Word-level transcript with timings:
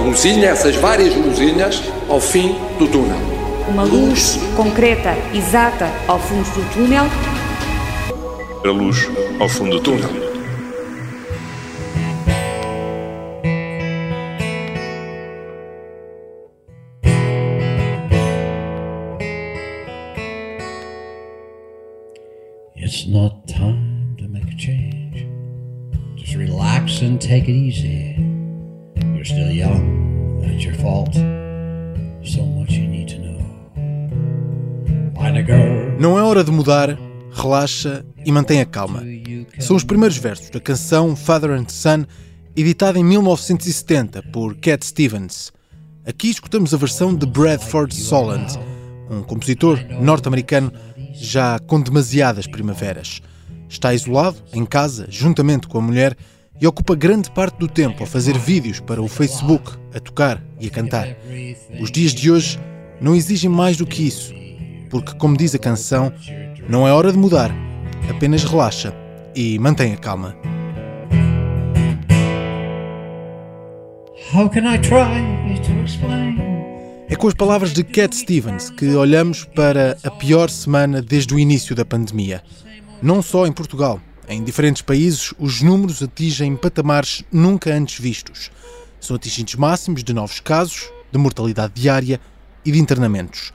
luzinha, 0.00 0.48
essas 0.48 0.76
várias 0.76 1.14
luzinhas, 1.14 1.82
ao 2.08 2.20
fim 2.20 2.56
do 2.78 2.86
túnel. 2.88 3.18
Uma 3.68 3.84
luz 3.84 4.38
concreta, 4.56 5.16
exata, 5.34 5.88
ao 6.08 6.18
fundo 6.18 6.48
do 6.50 6.72
túnel. 6.72 7.04
A 8.64 8.68
luz 8.68 9.08
ao 9.38 9.48
fundo 9.48 9.78
do 9.78 9.80
túnel. 9.80 10.30
It's 22.76 23.06
not 23.06 23.46
time 23.46 24.16
to 24.18 24.26
make 24.26 24.48
a 24.48 24.56
change. 24.56 25.28
Just 26.16 26.34
relax 26.34 27.02
and 27.02 27.20
take 27.20 27.48
it 27.48 27.54
easy. 27.54 28.29
Hora 36.40 36.44
de 36.44 36.52
mudar, 36.52 36.98
relaxa 37.32 38.02
e 38.24 38.32
mantenha 38.32 38.64
calma. 38.64 39.02
São 39.58 39.76
os 39.76 39.84
primeiros 39.84 40.16
versos 40.16 40.48
da 40.48 40.58
canção 40.58 41.14
Father 41.14 41.50
and 41.50 41.66
Son, 41.68 42.06
editada 42.56 42.98
em 42.98 43.04
1970 43.04 44.22
por 44.32 44.56
Cat 44.56 44.86
Stevens. 44.86 45.52
Aqui 46.06 46.30
escutamos 46.30 46.72
a 46.72 46.78
versão 46.78 47.14
de 47.14 47.26
Bradford 47.26 47.94
Solent, 47.94 48.58
um 49.10 49.22
compositor 49.22 49.78
norte-americano 50.00 50.72
já 51.12 51.58
com 51.58 51.78
demasiadas 51.78 52.46
primaveras. 52.46 53.20
Está 53.68 53.92
isolado, 53.92 54.38
em 54.54 54.64
casa, 54.64 55.06
juntamente 55.10 55.68
com 55.68 55.76
a 55.76 55.82
mulher, 55.82 56.16
e 56.58 56.66
ocupa 56.66 56.94
grande 56.94 57.30
parte 57.30 57.58
do 57.58 57.68
tempo 57.68 58.02
a 58.02 58.06
fazer 58.06 58.38
vídeos 58.38 58.80
para 58.80 59.02
o 59.02 59.08
Facebook, 59.08 59.72
a 59.94 60.00
tocar 60.00 60.42
e 60.58 60.68
a 60.68 60.70
cantar. 60.70 61.06
Os 61.78 61.90
dias 61.90 62.14
de 62.14 62.30
hoje 62.30 62.58
não 62.98 63.14
exigem 63.14 63.50
mais 63.50 63.76
do 63.76 63.86
que 63.86 64.02
isso, 64.06 64.32
porque, 64.90 65.14
como 65.14 65.36
diz 65.36 65.54
a 65.54 65.58
canção, 65.58 66.12
não 66.68 66.86
é 66.86 66.92
hora 66.92 67.12
de 67.12 67.16
mudar, 67.16 67.50
apenas 68.10 68.44
relaxa 68.44 68.92
e 69.34 69.58
mantenha 69.58 69.96
calma. 69.96 70.36
É 77.08 77.16
com 77.16 77.26
as 77.26 77.34
palavras 77.34 77.72
de 77.72 77.82
Cat 77.82 78.14
Stevens 78.14 78.70
que 78.70 78.94
olhamos 78.94 79.44
para 79.44 79.96
a 80.04 80.10
pior 80.10 80.50
semana 80.50 81.00
desde 81.00 81.34
o 81.34 81.38
início 81.38 81.74
da 81.74 81.84
pandemia. 81.84 82.42
Não 83.02 83.22
só 83.22 83.46
em 83.46 83.52
Portugal, 83.52 84.00
em 84.28 84.44
diferentes 84.44 84.82
países 84.82 85.34
os 85.38 85.62
números 85.62 86.02
atingem 86.02 86.54
patamares 86.54 87.24
nunca 87.32 87.74
antes 87.74 87.98
vistos. 87.98 88.50
São 89.00 89.16
atingidos 89.16 89.54
máximos 89.54 90.04
de 90.04 90.12
novos 90.12 90.38
casos, 90.38 90.92
de 91.10 91.18
mortalidade 91.18 91.72
diária 91.74 92.20
e 92.64 92.70
de 92.70 92.78
internamentos. 92.78 93.52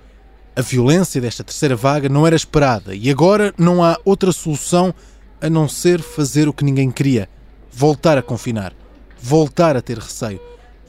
A 0.58 0.62
violência 0.62 1.20
desta 1.20 1.44
terceira 1.44 1.76
vaga 1.76 2.08
não 2.08 2.26
era 2.26 2.36
esperada 2.36 2.96
e 2.96 3.10
agora 3.10 3.54
não 3.58 3.84
há 3.84 3.98
outra 4.06 4.32
solução 4.32 4.94
a 5.42 5.50
não 5.50 5.68
ser 5.68 6.02
fazer 6.02 6.48
o 6.48 6.54
que 6.54 6.64
ninguém 6.64 6.90
queria: 6.90 7.30
voltar 7.72 8.18
a 8.18 8.22
confinar, 8.22 8.74
voltar 9.22 9.76
a 9.76 9.82
ter 9.82 9.98
receio, 9.98 10.40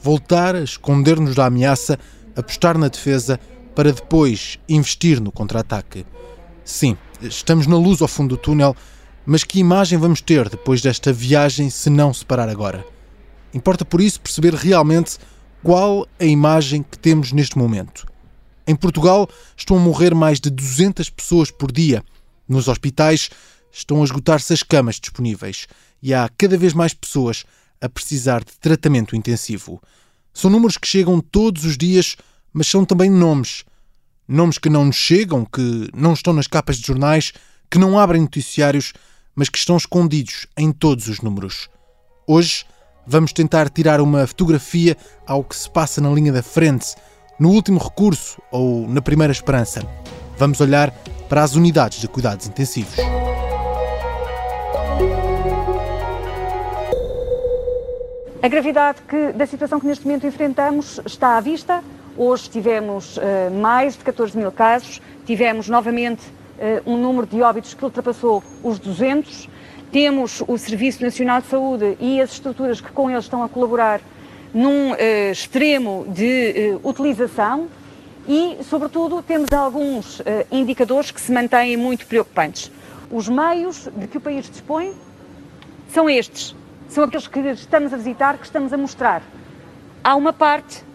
voltar 0.01 0.55
a 0.55 0.61
esconder-nos 0.61 1.35
da 1.35 1.45
ameaça 1.45 1.99
apostar 2.37 2.77
na 2.77 2.87
defesa 2.87 3.39
para 3.75 3.91
depois 3.91 4.59
investir 4.69 5.19
no 5.19 5.31
contra-ataque. 5.31 6.05
Sim, 6.63 6.95
estamos 7.21 7.67
na 7.67 7.75
luz 7.75 8.01
ao 8.01 8.07
fundo 8.07 8.35
do 8.35 8.41
túnel, 8.41 8.75
mas 9.25 9.43
que 9.43 9.59
imagem 9.59 9.97
vamos 9.97 10.21
ter 10.21 10.47
depois 10.47 10.81
desta 10.81 11.11
viagem 11.11 11.69
se 11.69 11.89
não 11.89 12.13
se 12.13 12.23
parar 12.23 12.47
agora? 12.47 12.85
Importa 13.53 13.83
por 13.83 13.99
isso 13.99 14.21
perceber 14.21 14.53
realmente 14.53 15.17
qual 15.63 16.07
a 16.19 16.25
imagem 16.25 16.83
que 16.83 16.97
temos 16.97 17.31
neste 17.31 17.57
momento. 17.57 18.05
Em 18.67 18.75
Portugal 18.75 19.29
estão 19.55 19.77
a 19.77 19.79
morrer 19.79 20.13
mais 20.13 20.41
de 20.41 20.49
200 20.49 21.09
pessoas 21.09 21.49
por 21.49 21.71
dia. 21.71 22.03
Nos 22.47 22.67
hospitais 22.67 23.29
estão 23.71 24.01
a 24.01 24.03
esgotar-se 24.03 24.51
as 24.51 24.61
camas 24.61 24.99
disponíveis 24.99 25.67
e 26.03 26.13
há 26.13 26.29
cada 26.37 26.57
vez 26.57 26.73
mais 26.73 26.93
pessoas 26.93 27.45
a 27.79 27.87
precisar 27.87 28.43
de 28.43 28.57
tratamento 28.57 29.15
intensivo. 29.15 29.81
São 30.33 30.51
números 30.51 30.77
que 30.77 30.87
chegam 30.87 31.21
todos 31.21 31.63
os 31.63 31.77
dias, 31.77 32.17
mas 32.51 32.67
são 32.67 32.83
também 32.83 33.09
nomes. 33.09 33.63
Nomes 34.27 34.57
que 34.57 34.69
não 34.69 34.83
nos 34.83 34.97
chegam, 34.97 35.45
que 35.45 35.89
não 35.95 36.11
estão 36.11 36.33
nas 36.33 36.47
capas 36.47 36.77
de 36.77 36.85
jornais, 36.85 37.31
que 37.71 37.79
não 37.79 37.97
abrem 37.97 38.21
noticiários, 38.21 38.91
mas 39.33 39.47
que 39.47 39.57
estão 39.57 39.77
escondidos 39.77 40.45
em 40.57 40.73
todos 40.73 41.07
os 41.07 41.21
números. 41.21 41.69
Hoje 42.27 42.65
vamos 43.05 43.31
tentar 43.31 43.69
tirar 43.69 44.01
uma 44.01 44.27
fotografia 44.27 44.97
ao 45.25 45.41
que 45.41 45.55
se 45.55 45.69
passa 45.69 46.01
na 46.01 46.09
linha 46.09 46.33
da 46.33 46.43
frente, 46.43 46.95
no 47.39 47.49
último 47.49 47.79
recurso 47.79 48.41
ou 48.51 48.87
na 48.87 49.01
primeira 49.01 49.31
esperança. 49.31 49.81
Vamos 50.37 50.59
olhar 50.59 50.91
para 51.29 51.43
as 51.43 51.55
unidades 51.55 51.99
de 51.99 52.07
cuidados 52.07 52.47
intensivos. 52.47 52.95
A 58.41 58.47
gravidade 58.47 59.01
que, 59.01 59.33
da 59.33 59.45
situação 59.45 59.79
que 59.79 59.87
neste 59.87 60.05
momento 60.05 60.25
enfrentamos 60.25 61.01
está 61.05 61.37
à 61.37 61.41
vista. 61.41 61.83
Hoje 62.15 62.49
tivemos 62.49 63.17
uh, 63.17 63.21
mais 63.61 63.97
de 63.97 64.03
14 64.03 64.37
mil 64.37 64.51
casos, 64.51 65.01
tivemos 65.25 65.67
novamente 65.67 66.21
uh, 66.25 66.91
um 66.91 66.97
número 66.97 67.27
de 67.27 67.41
óbitos 67.41 67.73
que 67.73 67.83
ultrapassou 67.83 68.43
os 68.63 68.79
200. 68.79 69.49
Temos 69.91 70.43
o 70.47 70.57
Serviço 70.57 71.03
Nacional 71.03 71.41
de 71.41 71.47
Saúde 71.47 71.97
e 71.99 72.21
as 72.21 72.31
estruturas 72.31 72.81
que 72.81 72.91
com 72.91 73.09
eles 73.09 73.25
estão 73.25 73.43
a 73.43 73.49
colaborar 73.49 74.01
num 74.53 74.91
uh, 74.91 75.31
extremo 75.31 76.05
de 76.09 76.79
utilização 76.83 77.67
e, 78.27 78.57
sobretudo, 78.63 79.21
temos 79.21 79.51
alguns 79.53 80.21
indicadores 80.51 81.11
que 81.11 81.21
se 81.21 81.31
mantêm 81.31 81.77
muito 81.77 82.05
preocupantes. 82.05 82.69
Os 83.09 83.29
meios 83.29 83.87
de 83.95 84.05
que 84.05 84.17
o 84.17 84.21
país 84.21 84.49
dispõe 84.49 84.93
são 85.89 86.09
estes 86.09 86.53
são 86.89 87.03
aqueles 87.03 87.27
que 87.27 87.39
estamos 87.39 87.93
a 87.93 87.97
visitar, 87.97 88.37
que 88.37 88.45
estamos 88.45 88.71
a 88.71 88.77
mostrar. 88.77 89.21
Há 90.03 90.15
uma 90.15 90.31
parte 90.31 90.81
uh, 90.81 90.86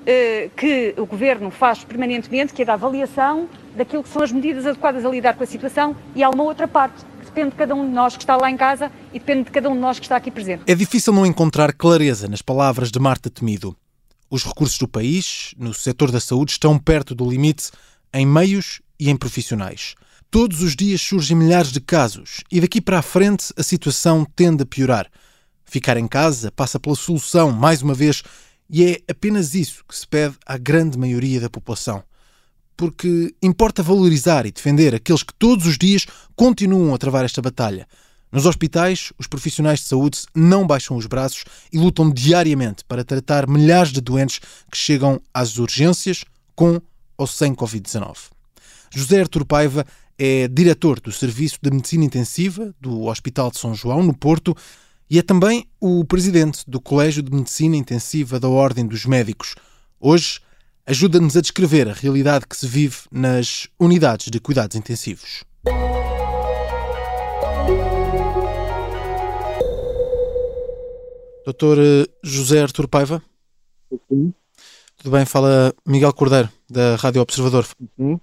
que 0.56 0.94
o 0.96 1.06
Governo 1.06 1.50
faz 1.50 1.84
permanentemente, 1.84 2.52
que 2.52 2.62
é 2.62 2.64
da 2.64 2.74
avaliação 2.74 3.48
daquilo 3.76 4.02
que 4.02 4.08
são 4.08 4.22
as 4.22 4.32
medidas 4.32 4.66
adequadas 4.66 5.04
a 5.04 5.08
lidar 5.08 5.34
com 5.34 5.44
a 5.44 5.46
situação, 5.46 5.96
e 6.14 6.22
há 6.22 6.28
uma 6.28 6.42
outra 6.42 6.68
parte 6.68 7.04
que 7.20 7.26
depende 7.26 7.50
de 7.50 7.56
cada 7.56 7.74
um 7.74 7.86
de 7.86 7.92
nós 7.92 8.16
que 8.16 8.22
está 8.22 8.36
lá 8.36 8.50
em 8.50 8.56
casa 8.56 8.92
e 9.12 9.18
depende 9.18 9.44
de 9.44 9.50
cada 9.50 9.70
um 9.70 9.74
de 9.74 9.80
nós 9.80 9.98
que 9.98 10.04
está 10.04 10.16
aqui 10.16 10.30
presente. 10.30 10.64
É 10.66 10.74
difícil 10.74 11.12
não 11.12 11.24
encontrar 11.24 11.72
clareza 11.72 12.28
nas 12.28 12.42
palavras 12.42 12.90
de 12.90 12.98
Marta 12.98 13.30
Temido. 13.30 13.76
Os 14.28 14.44
recursos 14.44 14.78
do 14.78 14.88
país, 14.88 15.54
no 15.58 15.72
setor 15.72 16.10
da 16.10 16.20
saúde, 16.20 16.52
estão 16.52 16.78
perto 16.78 17.14
do 17.14 17.28
limite 17.28 17.70
em 18.12 18.26
meios 18.26 18.80
e 18.98 19.08
em 19.08 19.16
profissionais. 19.16 19.94
Todos 20.30 20.62
os 20.62 20.74
dias 20.74 21.02
surgem 21.02 21.36
milhares 21.36 21.70
de 21.70 21.80
casos 21.80 22.42
e 22.50 22.60
daqui 22.60 22.80
para 22.80 22.98
a 22.98 23.02
frente 23.02 23.52
a 23.56 23.62
situação 23.62 24.26
tende 24.36 24.62
a 24.62 24.66
piorar. 24.66 25.06
Ficar 25.64 25.96
em 25.96 26.08
casa 26.08 26.50
passa 26.50 26.80
pela 26.80 26.96
solução, 26.96 27.52
mais 27.52 27.82
uma 27.82 27.94
vez, 27.94 28.22
e 28.72 28.84
é 28.86 29.00
apenas 29.06 29.54
isso 29.54 29.84
que 29.86 29.94
se 29.94 30.08
pede 30.08 30.34
à 30.46 30.56
grande 30.56 30.98
maioria 30.98 31.38
da 31.38 31.50
população. 31.50 32.02
Porque 32.74 33.34
importa 33.42 33.82
valorizar 33.82 34.46
e 34.46 34.50
defender 34.50 34.94
aqueles 34.94 35.22
que 35.22 35.34
todos 35.34 35.66
os 35.66 35.76
dias 35.76 36.06
continuam 36.34 36.94
a 36.94 36.98
travar 36.98 37.22
esta 37.22 37.42
batalha. 37.42 37.86
Nos 38.32 38.46
hospitais, 38.46 39.12
os 39.18 39.26
profissionais 39.26 39.80
de 39.80 39.84
saúde 39.84 40.20
não 40.34 40.66
baixam 40.66 40.96
os 40.96 41.04
braços 41.04 41.44
e 41.70 41.78
lutam 41.78 42.10
diariamente 42.10 42.82
para 42.86 43.04
tratar 43.04 43.46
milhares 43.46 43.92
de 43.92 44.00
doentes 44.00 44.40
que 44.70 44.78
chegam 44.78 45.20
às 45.34 45.58
urgências 45.58 46.24
com 46.56 46.80
ou 47.18 47.26
sem 47.26 47.54
Covid-19. 47.54 48.16
José 48.90 49.20
Artur 49.20 49.44
Paiva 49.44 49.84
é 50.18 50.48
diretor 50.48 50.98
do 50.98 51.12
Serviço 51.12 51.58
de 51.60 51.70
Medicina 51.70 52.04
Intensiva 52.04 52.74
do 52.80 53.02
Hospital 53.02 53.50
de 53.50 53.58
São 53.58 53.74
João, 53.74 54.02
no 54.02 54.16
Porto, 54.16 54.56
e 55.12 55.18
é 55.18 55.22
também 55.22 55.66
o 55.78 56.02
presidente 56.06 56.64
do 56.66 56.80
Colégio 56.80 57.22
de 57.22 57.30
Medicina 57.30 57.76
Intensiva 57.76 58.40
da 58.40 58.48
Ordem 58.48 58.86
dos 58.86 59.04
Médicos. 59.04 59.54
Hoje 60.00 60.40
ajuda-nos 60.86 61.36
a 61.36 61.42
descrever 61.42 61.86
a 61.86 61.92
realidade 61.92 62.46
que 62.46 62.56
se 62.56 62.66
vive 62.66 62.96
nas 63.12 63.68
unidades 63.78 64.30
de 64.30 64.40
cuidados 64.40 64.74
intensivos. 64.74 65.44
Doutor 71.44 71.76
eh, 71.78 72.06
José 72.24 72.62
Artur 72.62 72.88
Paiva? 72.88 73.22
Sim. 74.08 74.32
Tudo 74.96 75.10
bem? 75.10 75.26
Fala 75.26 75.74
Miguel 75.86 76.14
Cordeiro, 76.14 76.48
da 76.70 76.96
Rádio 76.96 77.20
Observador. 77.20 77.66
Sim. 77.98 78.18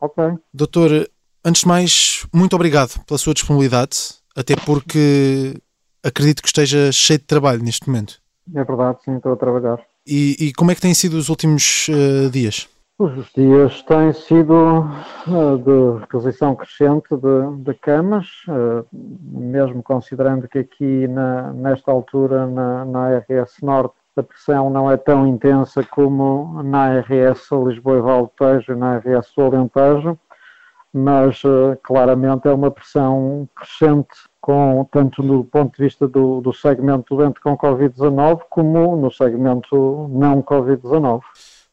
Ok. 0.00 0.24
Doutor, 0.52 1.08
antes 1.44 1.62
de 1.62 1.68
mais, 1.68 2.26
muito 2.34 2.56
obrigado 2.56 3.00
pela 3.04 3.16
sua 3.16 3.32
disponibilidade, 3.32 3.96
até 4.34 4.56
porque 4.56 5.62
acredito 6.06 6.40
que 6.42 6.48
esteja 6.48 6.92
cheio 6.92 7.18
de 7.18 7.24
trabalho 7.24 7.62
neste 7.62 7.88
momento. 7.88 8.20
É 8.54 8.64
verdade, 8.64 9.02
sim, 9.04 9.16
estou 9.16 9.32
a 9.32 9.36
trabalhar. 9.36 9.80
E, 10.06 10.36
e 10.38 10.52
como 10.52 10.70
é 10.70 10.74
que 10.74 10.80
têm 10.80 10.94
sido 10.94 11.14
os 11.14 11.28
últimos 11.28 11.88
uh, 11.88 12.30
dias? 12.30 12.68
Os 12.98 13.28
dias 13.34 13.82
têm 13.82 14.12
sido 14.12 14.54
uh, 14.80 15.58
de 15.58 16.00
requisição 16.00 16.54
crescente 16.54 17.08
de, 17.10 17.62
de 17.62 17.74
camas, 17.74 18.26
uh, 18.48 18.86
mesmo 18.92 19.82
considerando 19.82 20.48
que 20.48 20.60
aqui 20.60 21.08
na, 21.08 21.52
nesta 21.52 21.90
altura 21.90 22.46
na, 22.46 22.84
na 22.84 23.18
RS 23.18 23.56
Norte 23.62 23.96
a 24.16 24.22
pressão 24.22 24.70
não 24.70 24.90
é 24.90 24.96
tão 24.96 25.26
intensa 25.26 25.84
como 25.84 26.62
na 26.62 26.84
ARS 26.84 27.50
Lisboa 27.66 27.98
e 27.98 28.00
Valtejo 28.00 28.72
e 28.72 28.76
na 28.76 28.98
do 28.98 29.42
Alentejo, 29.42 30.18
mas 30.90 31.42
claramente 31.82 32.48
é 32.48 32.52
uma 32.52 32.70
pressão 32.70 33.46
crescente, 33.54 34.16
com, 34.46 34.88
tanto 34.92 35.24
no 35.24 35.42
ponto 35.42 35.76
de 35.76 35.82
vista 35.82 36.06
do, 36.06 36.40
do 36.40 36.52
segmento 36.52 37.16
doente 37.16 37.40
com 37.40 37.58
Covid-19 37.58 38.42
como 38.48 38.96
no 38.96 39.10
segmento 39.10 40.08
não 40.08 40.40
Covid-19. 40.40 41.20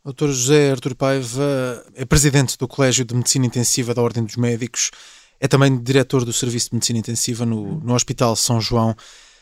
Dr. 0.03 0.25
José 0.25 0.71
Artur 0.71 0.95
Paiva 0.95 1.85
é 1.93 2.03
presidente 2.03 2.57
do 2.57 2.67
Colégio 2.67 3.05
de 3.05 3.13
Medicina 3.13 3.45
Intensiva 3.45 3.93
da 3.93 4.01
Ordem 4.01 4.23
dos 4.23 4.37
Médicos, 4.37 4.89
é 5.39 5.47
também 5.47 5.77
diretor 5.77 6.25
do 6.25 6.33
Serviço 6.33 6.71
de 6.71 6.77
Medicina 6.77 6.97
Intensiva 6.97 7.45
no, 7.45 7.79
no 7.79 7.93
Hospital 7.93 8.35
São 8.35 8.59
João. 8.59 8.95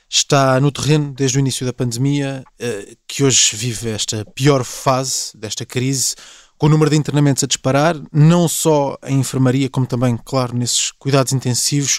Está 0.09 0.59
no 0.59 0.69
terreno 0.69 1.13
desde 1.13 1.37
o 1.37 1.39
início 1.39 1.65
da 1.65 1.71
pandemia, 1.71 2.43
eh, 2.59 2.95
que 3.07 3.23
hoje 3.23 3.55
vive 3.55 3.91
esta 3.91 4.25
pior 4.35 4.65
fase 4.65 5.31
desta 5.37 5.65
crise, 5.65 6.15
com 6.57 6.65
o 6.65 6.69
número 6.69 6.91
de 6.91 6.97
internamentos 6.97 7.45
a 7.45 7.47
disparar, 7.47 7.95
não 8.11 8.49
só 8.49 8.97
em 9.05 9.19
enfermaria, 9.19 9.69
como 9.69 9.87
também, 9.87 10.17
claro, 10.17 10.53
nesses 10.53 10.91
cuidados 10.91 11.31
intensivos. 11.31 11.97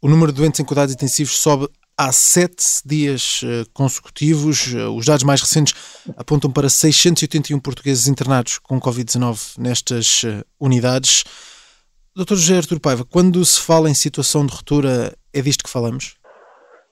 O 0.00 0.08
número 0.08 0.30
de 0.30 0.38
doentes 0.38 0.60
em 0.60 0.64
cuidados 0.64 0.94
intensivos 0.94 1.38
sobe 1.38 1.68
há 1.96 2.12
sete 2.12 2.64
dias 2.84 3.40
eh, 3.42 3.64
consecutivos. 3.72 4.74
Eh, 4.74 4.86
os 4.88 5.06
dados 5.06 5.24
mais 5.24 5.40
recentes 5.40 5.74
apontam 6.16 6.50
para 6.50 6.68
681 6.68 7.58
portugueses 7.58 8.06
internados 8.06 8.58
com 8.58 8.78
Covid-19 8.78 9.58
nestas 9.58 10.22
eh, 10.26 10.44
unidades. 10.60 11.24
Dr. 12.14 12.34
José 12.34 12.58
Artur 12.58 12.80
Paiva, 12.80 13.04
quando 13.10 13.42
se 13.44 13.60
fala 13.60 13.88
em 13.88 13.94
situação 13.94 14.44
de 14.44 14.52
ruptura, 14.52 15.16
é 15.32 15.40
disto 15.40 15.64
que 15.64 15.70
falamos? 15.70 16.16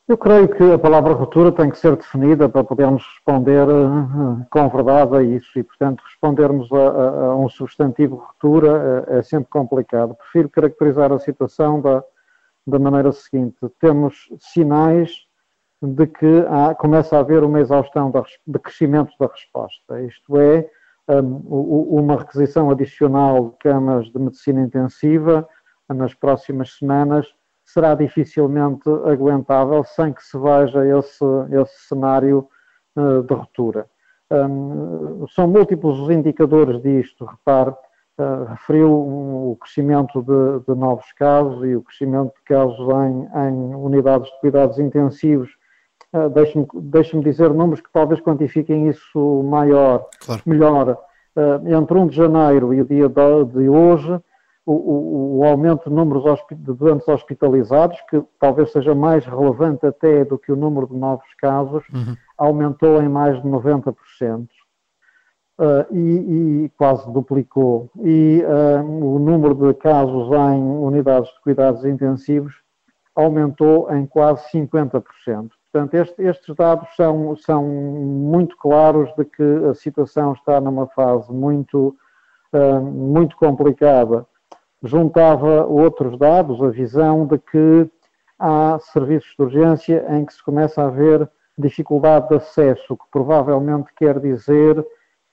Eu 0.06 0.18
creio 0.18 0.48
que 0.48 0.62
a 0.72 0.78
palavra 0.78 1.14
ruptura 1.14 1.50
tem 1.50 1.70
que 1.70 1.78
ser 1.78 1.96
definida 1.96 2.46
para 2.46 2.62
podermos 2.62 3.02
responder 3.02 3.66
com 4.50 4.68
verdade 4.68 5.16
a 5.16 5.22
isso 5.22 5.58
e, 5.58 5.62
portanto, 5.62 6.02
respondermos 6.06 6.70
a, 6.70 6.76
a, 6.76 7.26
a 7.28 7.36
um 7.36 7.48
substantivo 7.48 8.16
ruptura 8.16 9.06
é, 9.08 9.18
é, 9.18 9.22
sempre 9.22 9.48
complicado. 9.48 10.14
Prefiro 10.14 10.50
caracterizar 10.50 11.10
a 11.10 11.18
situação 11.18 11.80
da, 11.80 12.04
da 12.66 12.78
maneira 12.78 13.12
seguinte: 13.12 13.56
temos 13.80 14.28
sinais 14.38 15.12
de 15.82 16.06
que 16.06 16.44
há, 16.48 16.74
começa 16.74 17.16
a 17.16 17.20
haver 17.20 17.44
uma 17.44 17.60
exaustão 17.60 18.10
da, 18.10 18.22
de 18.46 18.58
crescimento 18.58 19.12
da 19.18 19.26
resposta, 19.26 20.00
isto 20.02 20.38
é, 20.38 20.68
um, 21.08 21.98
uma 22.00 22.16
requisição 22.16 22.70
adicional 22.70 23.50
de 23.50 23.56
camas 23.58 24.10
de 24.10 24.18
medicina 24.18 24.62
intensiva 24.62 25.46
nas 25.88 26.14
próximas 26.14 26.78
semanas 26.78 27.26
será 27.64 27.94
dificilmente 27.94 28.88
aguentável 29.06 29.84
sem 29.84 30.12
que 30.12 30.22
se 30.22 30.38
veja 30.38 30.86
esse, 30.98 31.24
esse 31.50 31.88
cenário 31.88 32.48
uh, 32.96 33.22
de 33.22 33.34
ruptura. 33.34 33.86
Um, 34.30 35.26
são 35.28 35.46
múltiplos 35.46 36.00
os 36.00 36.10
indicadores 36.10 36.80
disto, 36.82 37.24
repare, 37.24 37.74
uh, 38.18 38.44
referiu 38.44 38.90
o 38.90 39.56
crescimento 39.60 40.22
de, 40.22 40.66
de, 40.66 40.78
novos 40.78 41.10
casos 41.12 41.64
e 41.64 41.74
o 41.76 41.82
crescimento 41.82 42.32
de 42.36 42.42
casos 42.44 42.78
em, 42.78 43.48
em 43.48 43.74
unidades 43.74 44.30
de 44.30 44.40
cuidados 44.40 44.78
intensivos. 44.78 45.50
Uh, 46.12 46.28
Deixe-me 46.30 46.66
deixe 46.74 47.18
dizer 47.20 47.52
números 47.52 47.80
que 47.80 47.92
talvez 47.92 48.20
quantifiquem 48.20 48.88
isso 48.88 49.42
maior, 49.42 50.06
claro. 50.24 50.42
melhor. 50.46 50.98
Uh, 51.36 51.76
entre 51.76 51.98
1 51.98 52.06
de 52.08 52.16
janeiro 52.16 52.72
e 52.72 52.80
o 52.80 52.84
dia 52.84 53.08
de, 53.08 53.44
de 53.52 53.68
hoje, 53.68 54.20
o, 54.64 54.72
o, 54.72 55.38
o, 55.38 55.44
aumento 55.44 55.90
de 55.90 55.94
números 55.94 56.24
de 56.50 56.72
doentes 56.72 57.06
hospitalizados, 57.06 58.00
que 58.08 58.22
talvez 58.38 58.72
seja 58.72 58.94
mais 58.94 59.26
relevante 59.26 59.84
até 59.84 60.24
do 60.24 60.38
que 60.38 60.50
o 60.50 60.56
número 60.56 60.86
de 60.86 60.96
novos 60.96 61.26
casos, 61.38 61.84
uhum. 61.92 62.16
aumentou 62.38 63.02
em 63.02 63.08
mais 63.08 63.42
de 63.42 63.48
90%. 63.48 63.94
Uh, 65.56 65.86
e, 65.94 66.64
e, 66.64 66.68
quase 66.76 67.08
duplicou. 67.12 67.88
E 68.02 68.42
uh, 68.44 68.84
o 68.84 69.20
número 69.20 69.54
de 69.54 69.74
casos 69.74 70.28
em 70.32 70.60
unidades 70.60 71.30
de 71.32 71.40
cuidados 71.42 71.84
intensivos 71.84 72.54
aumentou 73.14 73.88
em 73.94 74.04
quase 74.04 74.42
50%. 74.52 75.04
Portanto, 75.72 75.94
este, 75.94 76.22
estes 76.22 76.56
dados 76.56 76.88
são, 76.96 77.36
são 77.36 77.64
muito 77.64 78.56
claros 78.56 79.14
de 79.16 79.24
que 79.24 79.42
a 79.70 79.74
situação 79.74 80.32
está 80.32 80.60
numa 80.60 80.88
fase 80.88 81.32
muito, 81.32 81.96
uh, 82.52 82.80
muito 82.80 83.36
complicada 83.36 84.26
juntava 84.84 85.64
outros 85.64 86.18
dados, 86.18 86.62
a 86.62 86.68
visão 86.68 87.26
de 87.26 87.38
que 87.38 87.90
há 88.38 88.78
serviços 88.92 89.34
de 89.36 89.42
urgência 89.42 90.04
em 90.10 90.24
que 90.24 90.34
se 90.34 90.44
começa 90.44 90.82
a 90.82 90.86
haver 90.86 91.28
dificuldade 91.56 92.28
de 92.28 92.34
acesso, 92.36 92.96
que 92.96 93.04
provavelmente 93.10 93.88
quer 93.96 94.20
dizer 94.20 94.84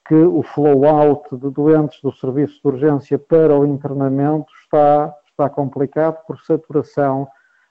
que 0.06 0.14
o 0.14 0.42
flow-out 0.42 1.36
de 1.36 1.50
doentes 1.50 2.00
do 2.02 2.12
serviço 2.12 2.60
de 2.60 2.68
urgência 2.68 3.18
para 3.18 3.56
o 3.56 3.64
internamento 3.64 4.52
está, 4.64 5.14
está 5.28 5.48
complicado 5.48 6.18
por 6.26 6.40
saturação 6.40 7.28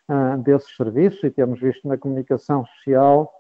uh, 0.10 0.38
desses 0.38 0.76
serviços 0.76 1.24
e 1.24 1.30
temos 1.30 1.60
visto 1.60 1.88
na 1.88 1.98
comunicação 1.98 2.66
social, 2.66 3.32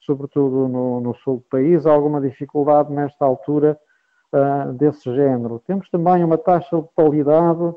sobretudo 0.00 0.68
no, 0.68 1.00
no 1.00 1.14
sul 1.16 1.38
do 1.38 1.44
país, 1.50 1.86
alguma 1.86 2.20
dificuldade 2.20 2.92
nesta 2.92 3.24
altura 3.24 3.78
uh, 4.32 4.72
desse 4.74 5.12
género. 5.14 5.58
Temos 5.66 5.90
também 5.90 6.22
uma 6.22 6.38
taxa 6.38 6.76
de 6.76 6.82
letalidade 6.82 7.74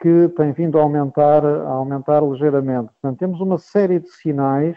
que 0.00 0.28
tem 0.36 0.52
vindo 0.52 0.78
a 0.78 0.82
aumentar, 0.82 1.46
a 1.46 1.68
aumentar 1.68 2.20
ligeiramente. 2.20 2.90
Portanto, 3.00 3.18
temos 3.18 3.40
uma 3.40 3.58
série 3.58 4.00
de 4.00 4.08
sinais 4.08 4.76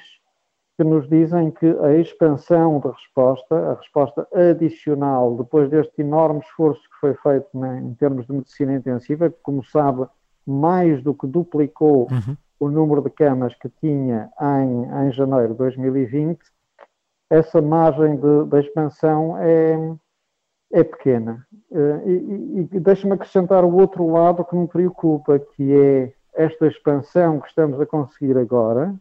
que 0.78 0.84
nos 0.84 1.10
dizem 1.10 1.50
que 1.50 1.66
a 1.66 1.96
expansão 1.96 2.80
da 2.80 2.92
resposta, 2.92 3.56
a 3.56 3.74
resposta 3.74 4.28
adicional, 4.32 5.36
depois 5.36 5.70
deste 5.72 6.02
enorme 6.02 6.40
esforço 6.42 6.82
que 6.84 7.00
foi 7.02 7.16
feito 7.16 7.48
né, 7.58 7.80
em 7.80 7.96
termos 7.96 8.28
de 8.28 8.34
medicina 8.34 8.76
intensiva, 8.76 9.32
que, 9.32 9.38
como 9.42 9.66
sabe, 9.66 10.06
mais 10.46 11.02
do 11.02 11.16
que 11.16 11.26
duplicou 11.26 12.08
uhum. 12.12 12.38
o 12.60 12.70
número 12.70 13.02
de 13.02 13.10
camas 13.10 13.56
que 13.56 13.70
tinha 13.82 14.30
em, 14.40 15.08
em 15.08 15.12
janeiro 15.12 15.54
de 15.54 15.58
2020, 15.58 16.40
essa 17.30 17.60
margem 17.60 18.16
de 18.16 18.60
expansão 18.60 19.36
é, 19.40 19.96
é 20.72 20.84
pequena. 20.84 21.46
Eh, 21.72 22.02
e, 22.06 22.70
e 22.72 22.80
deixa-me 22.80 23.14
acrescentar 23.14 23.66
o 23.66 23.76
outro 23.76 24.08
lado 24.08 24.46
que 24.46 24.56
me 24.56 24.68
preocupa, 24.68 25.40
que 25.40 25.74
é 25.74 26.14
esta 26.34 26.68
expansão 26.68 27.42
que 27.42 27.48
estamos 27.48 27.82
a 27.82 27.86
conseguir 27.86 28.38
agora, 28.38 28.96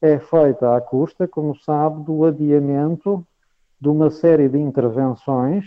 é 0.00 0.18
feita 0.18 0.76
à 0.76 0.80
custa, 0.80 1.28
como 1.28 1.54
sabe, 1.56 2.02
do 2.04 2.24
adiamento 2.24 3.24
de 3.80 3.88
uma 3.88 4.10
série 4.10 4.48
de 4.48 4.58
intervenções 4.58 5.64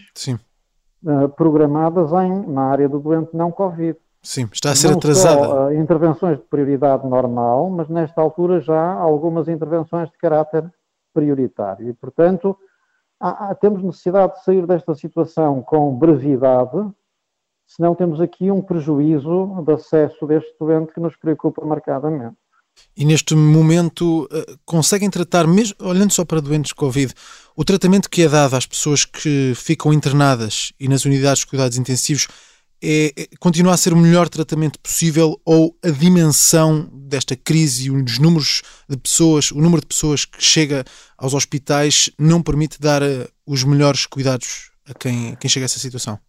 uh, 1.03 1.29
programadas 1.29 2.11
em, 2.13 2.47
na 2.47 2.63
área 2.63 2.87
do 2.87 2.99
doente 2.99 3.35
não 3.35 3.51
Covid. 3.51 3.97
Sim, 4.21 4.47
está 4.51 4.71
a 4.71 4.75
ser 4.75 4.89
não 4.89 4.97
atrasada. 4.97 5.43
Só, 5.43 5.67
uh, 5.67 5.73
intervenções 5.73 6.37
de 6.37 6.45
prioridade 6.45 7.07
normal, 7.07 7.69
mas 7.69 7.89
nesta 7.89 8.21
altura 8.21 8.61
já 8.61 8.93
algumas 8.93 9.47
intervenções 9.47 10.09
de 10.09 10.17
caráter 10.17 10.71
prioritário. 11.13 11.89
E, 11.89 11.93
portanto, 11.93 12.57
há, 13.19 13.49
há, 13.49 13.55
temos 13.55 13.83
necessidade 13.83 14.33
de 14.35 14.43
sair 14.43 14.65
desta 14.65 14.95
situação 14.95 15.61
com 15.61 15.95
brevidade, 15.95 16.89
senão 17.65 17.93
temos 17.93 18.21
aqui 18.21 18.49
um 18.49 18.61
prejuízo 18.61 19.61
de 19.65 19.73
acesso 19.73 20.25
deste 20.25 20.55
doente 20.59 20.93
que 20.93 20.99
nos 20.99 21.15
preocupa 21.15 21.65
marcadamente. 21.65 22.37
E 22.95 23.05
neste 23.05 23.33
momento 23.35 24.27
eh, 24.31 24.55
conseguem 24.65 25.09
tratar, 25.09 25.47
mesmo 25.47 25.75
olhando 25.79 26.11
só 26.11 26.23
para 26.23 26.39
doentes 26.39 26.73
Covid, 26.73 27.13
o 27.55 27.65
tratamento 27.65 28.09
que 28.09 28.21
é 28.21 28.29
dado 28.29 28.55
às 28.55 28.65
pessoas 28.65 29.03
que 29.03 29.53
ficam 29.55 29.91
internadas 29.91 30.71
e 30.79 30.87
nas 30.87 31.03
unidades 31.05 31.39
de 31.39 31.47
cuidados 31.47 31.77
intensivos 31.77 32.27
é, 32.85 33.13
é, 33.15 33.27
continua 33.39 33.73
a 33.73 33.77
ser 33.77 33.93
o 33.93 33.97
melhor 33.97 34.27
tratamento 34.27 34.77
possível 34.77 35.39
ou 35.45 35.73
a 35.81 35.89
dimensão 35.89 36.89
desta 36.91 37.33
crise 37.33 37.85
e 37.85 37.91
os 37.91 38.19
números 38.19 38.61
de 38.89 38.97
pessoas, 38.97 39.51
o 39.51 39.61
número 39.61 39.79
de 39.79 39.87
pessoas 39.87 40.25
que 40.25 40.43
chega 40.43 40.83
aos 41.17 41.33
hospitais 41.33 42.09
não 42.19 42.43
permite 42.43 42.81
dar 42.81 43.01
uh, 43.01 43.25
os 43.47 43.63
melhores 43.63 44.05
cuidados 44.05 44.71
a 44.85 44.93
quem, 44.93 45.35
quem 45.37 45.49
chega 45.49 45.63
a 45.63 45.67
essa 45.67 45.79
situação? 45.79 46.19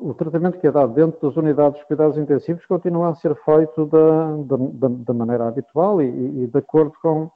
O 0.00 0.14
tratamento 0.14 0.58
que 0.58 0.66
é 0.66 0.70
dado 0.70 0.94
dentro 0.94 1.20
das 1.20 1.36
unidades 1.36 1.80
de 1.80 1.86
cuidados 1.86 2.16
intensivos 2.16 2.64
continua 2.66 3.08
a 3.08 3.14
ser 3.14 3.34
feito 3.36 3.86
da, 3.86 4.36
da, 4.44 4.88
da 4.88 5.14
maneira 5.14 5.48
habitual 5.48 6.00
e, 6.00 6.06
e, 6.06 6.46
de 6.46 6.58
acordo 6.58 6.92
com, 7.02 7.30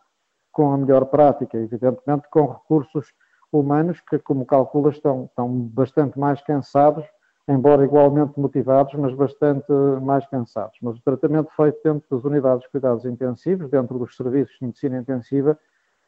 com 0.52 0.72
a 0.72 0.78
melhor 0.78 1.06
prática, 1.06 1.58
evidentemente 1.58 2.28
com 2.30 2.46
recursos 2.46 3.12
humanos 3.50 4.00
que, 4.00 4.18
como 4.18 4.46
calcula, 4.46 4.90
estão, 4.90 5.24
estão 5.24 5.48
bastante 5.48 6.18
mais 6.18 6.40
cansados 6.42 7.04
embora 7.48 7.84
igualmente 7.84 8.38
motivados, 8.38 8.94
mas 8.94 9.14
bastante 9.14 9.72
mais 10.00 10.26
cansados. 10.26 10.76
Mas 10.80 10.96
o 10.96 11.02
tratamento 11.02 11.50
feito 11.56 11.78
dentro 11.82 12.04
das 12.10 12.24
unidades 12.24 12.62
de 12.64 12.70
cuidados 12.70 13.04
intensivos, 13.04 13.70
dentro 13.70 13.98
dos 13.98 14.16
serviços 14.16 14.56
de 14.58 14.66
medicina 14.66 14.98
intensiva, 14.98 15.58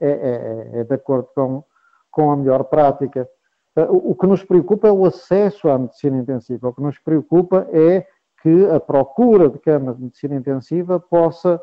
é, 0.00 0.10
é, 0.10 0.80
é 0.80 0.84
de 0.84 0.94
acordo 0.94 1.28
com, 1.34 1.64
com 2.10 2.30
a 2.30 2.36
melhor 2.36 2.64
prática. 2.64 3.28
Uh, 3.76 4.10
o 4.10 4.14
que 4.14 4.26
nos 4.26 4.42
preocupa 4.44 4.88
é 4.88 4.92
o 4.92 5.04
acesso 5.04 5.68
à 5.68 5.78
medicina 5.78 6.18
intensiva. 6.18 6.68
O 6.68 6.74
que 6.74 6.82
nos 6.82 6.98
preocupa 6.98 7.66
é 7.72 8.06
que 8.42 8.66
a 8.66 8.78
procura 8.78 9.48
de 9.48 9.58
camas 9.58 9.96
de 9.96 10.04
medicina 10.04 10.36
intensiva 10.36 11.00
possa 11.00 11.60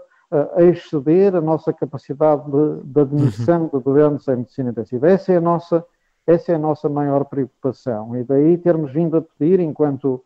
a 0.56 0.64
exceder 0.64 1.36
a 1.36 1.42
nossa 1.42 1.74
capacidade 1.74 2.50
de, 2.50 2.84
de 2.84 3.02
admissão 3.02 3.70
de 3.72 3.80
doentes 3.82 4.28
em 4.30 4.38
medicina 4.38 4.70
intensiva. 4.70 5.10
Essa 5.10 5.34
é 5.34 5.38
a 5.38 5.42
nossa, 5.42 5.86
essa 6.26 6.54
é 6.54 6.56
a 6.56 6.60
nossa 6.60 6.88
maior 6.88 7.26
preocupação. 7.26 8.16
E 8.16 8.24
daí 8.24 8.58
termos 8.58 8.94
vindo 8.94 9.18
a 9.18 9.22
pedir, 9.22 9.60
enquanto, 9.60 10.24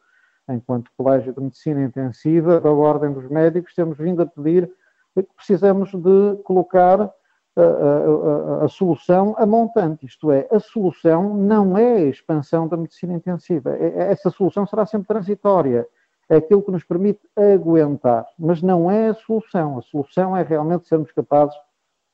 enquanto 0.47 0.91
Colégio 0.95 1.33
de 1.33 1.41
Medicina 1.41 1.83
Intensiva, 1.83 2.61
da 2.61 2.71
Ordem 2.71 3.11
dos 3.13 3.27
Médicos, 3.27 3.73
temos 3.73 3.97
vindo 3.97 4.21
a 4.21 4.27
pedir 4.27 4.71
que 5.15 5.23
precisamos 5.35 5.91
de 5.91 6.35
colocar 6.43 7.11
a, 7.55 8.61
a, 8.61 8.65
a, 8.65 8.67
solução 8.67 9.35
a 9.37 9.45
montante, 9.45 10.05
isto 10.05 10.31
é, 10.31 10.47
a 10.51 10.59
solução 10.59 11.33
não 11.35 11.77
é 11.77 11.95
a 11.95 12.05
expansão 12.05 12.67
da 12.67 12.75
medicina 12.75 13.13
intensiva. 13.13 13.75
É, 13.77 13.85
é, 13.85 14.11
essa 14.11 14.29
solução 14.29 14.65
será 14.65 14.85
sempre 14.85 15.07
transitória 15.07 15.87
é 16.27 16.37
aquilo 16.37 16.63
que 16.63 16.71
nos 16.71 16.83
permite 16.83 17.21
aguentar, 17.35 18.25
mas 18.37 18.61
não 18.61 18.89
é 18.89 19.09
a 19.09 19.13
solução. 19.13 19.77
A 19.77 19.81
solução 19.83 20.35
é 20.35 20.41
realmente 20.41 20.87
sermos 20.87 21.11
capazes 21.11 21.55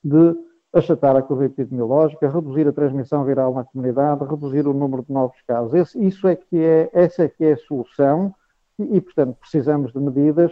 de 0.03 0.35
achatar 0.73 1.15
a 1.15 1.21
curva 1.21 1.45
epidemiológica, 1.45 2.29
reduzir 2.29 2.67
a 2.67 2.73
transmissão 2.73 3.23
viral 3.23 3.53
na 3.53 3.63
comunidade, 3.63 4.25
reduzir 4.25 4.67
o 4.67 4.73
número 4.73 5.03
de 5.03 5.11
novos 5.11 5.41
casos. 5.47 5.73
Esse, 5.73 6.05
isso 6.05 6.27
é 6.27 6.35
que 6.35 6.57
é, 6.57 6.89
essa 6.93 7.23
é 7.23 7.29
que 7.29 7.43
é 7.43 7.53
a 7.53 7.57
solução 7.57 8.33
e, 8.79 8.97
e, 8.97 9.01
portanto, 9.01 9.37
precisamos 9.39 9.91
de 9.91 9.99
medidas 9.99 10.51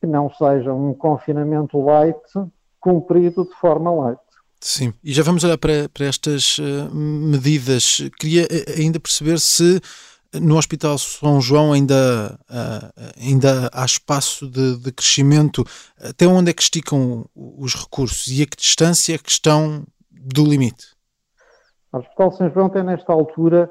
que 0.00 0.06
não 0.06 0.30
sejam 0.30 0.90
um 0.90 0.94
confinamento 0.94 1.80
light 1.80 2.20
cumprido 2.80 3.44
de 3.44 3.54
forma 3.60 3.90
light. 3.90 4.20
Sim, 4.60 4.92
e 5.02 5.12
já 5.12 5.22
vamos 5.22 5.42
olhar 5.42 5.56
para, 5.56 5.88
para 5.88 6.06
estas 6.06 6.58
uh, 6.58 6.94
medidas. 6.94 8.02
Queria 8.18 8.46
eh, 8.50 8.74
ainda 8.78 9.00
perceber 9.00 9.40
se 9.40 9.80
no 10.34 10.56
Hospital 10.56 10.96
São 10.98 11.40
João 11.40 11.72
ainda, 11.72 12.38
uh, 12.48 13.20
ainda 13.20 13.70
há 13.72 13.84
espaço 13.84 14.48
de, 14.48 14.76
de, 14.76 14.92
crescimento. 14.92 15.64
Até 15.98 16.26
onde 16.26 16.50
é 16.50 16.52
que 16.52 16.62
esticam 16.62 17.26
os 17.34 17.74
recursos 17.74 18.26
e 18.28 18.42
a 18.42 18.46
que 18.46 18.56
distância 18.56 19.14
é 19.14 19.18
que 19.18 19.30
estão 19.30 19.84
do 20.10 20.44
limite? 20.44 20.88
O 21.92 21.98
Hospital 21.98 22.32
São 22.32 22.52
João 22.52 22.68
tem 22.68 22.84
nesta 22.84 23.12
altura, 23.12 23.68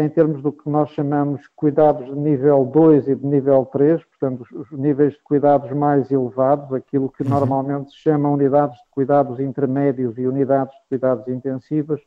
em 0.00 0.08
termos 0.08 0.40
do 0.42 0.52
que 0.52 0.68
nós 0.68 0.90
chamamos 0.90 1.48
cuidados 1.56 2.06
de 2.06 2.14
nível 2.14 2.64
2 2.64 3.08
e 3.08 3.14
de 3.14 3.26
nível 3.26 3.64
3, 3.66 4.04
portanto 4.04 4.46
os, 4.52 4.70
níveis 4.70 5.14
de 5.14 5.22
cuidados 5.22 5.70
mais 5.72 6.10
elevados, 6.10 6.72
aquilo 6.72 7.10
que 7.10 7.22
uhum. 7.22 7.30
normalmente 7.30 7.90
se 7.90 7.96
chama 7.98 8.28
unidades 8.28 8.76
de 8.76 8.90
cuidados 8.90 9.40
intermédios 9.40 10.16
e 10.16 10.26
unidades 10.26 10.74
de 10.74 10.88
cuidados 10.88 11.26
intensivas, 11.28 12.00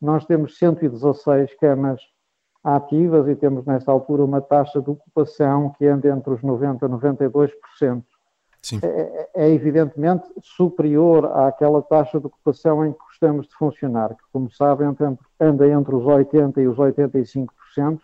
nós 0.00 0.24
temos 0.26 0.56
116 0.58 1.54
camas 1.56 2.00
ativas 2.62 3.26
e 3.28 3.34
temos 3.34 3.64
nesta 3.66 3.90
altura 3.90 4.24
uma 4.24 4.40
taxa 4.40 4.80
de 4.80 4.90
ocupação 4.90 5.70
que 5.70 5.86
anda 5.86 6.08
entre 6.08 6.32
os 6.32 6.40
90% 6.40 6.82
e 6.82 6.88
92%. 7.80 8.04
É, 8.80 8.86
é, 8.86 9.30
é, 9.34 9.50
evidentemente 9.50 10.24
superior 10.40 11.26
àquela 11.36 11.82
taxa 11.82 12.20
de 12.20 12.26
ocupação 12.26 12.86
em 12.86 12.92
que 12.92 12.98
gostamos 13.00 13.48
de 13.48 13.54
funcionar, 13.54 14.10
que, 14.10 14.22
como 14.32 14.48
sabem, 14.52 14.86
anda 15.40 15.68
entre 15.68 15.96
os 15.96 16.04
80% 16.04 16.58
e 16.58 16.68
os 16.68 16.76
85%, 16.76 18.00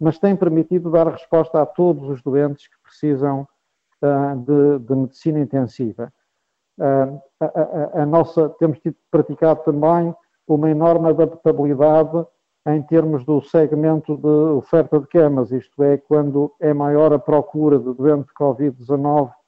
mas 0.00 0.18
tem 0.18 0.34
permitido 0.34 0.90
dar 0.90 1.06
resposta 1.06 1.62
a 1.62 1.66
todos 1.66 2.08
os 2.08 2.20
doentes 2.20 2.66
que 2.66 2.74
precisam 2.82 3.46
uh, 4.02 4.36
de, 4.40 4.84
de, 4.84 4.94
medicina 4.96 5.38
intensiva. 5.38 6.12
Uh, 6.76 7.20
a, 7.38 7.46
a, 7.46 8.02
a, 8.02 8.06
nossa, 8.06 8.48
temos 8.58 8.80
tido 8.80 8.96
praticado 9.08 9.62
também 9.62 10.12
uma 10.48 10.68
enorme 10.68 11.10
adaptabilidade 11.10 12.26
em 12.66 12.82
termos 12.82 13.24
do 13.24 13.40
segmento 13.40 14.16
de 14.16 14.26
oferta 14.26 14.98
de 14.98 15.06
camas, 15.06 15.52
isto 15.52 15.80
é, 15.82 15.96
quando 15.96 16.52
é 16.60 16.74
maior 16.74 17.12
a 17.12 17.18
procura 17.18 17.78
de 17.78 17.92
doente 17.94 18.26
de 18.26 18.34
Covid-19, 18.34 19.30
eh, 19.30 19.41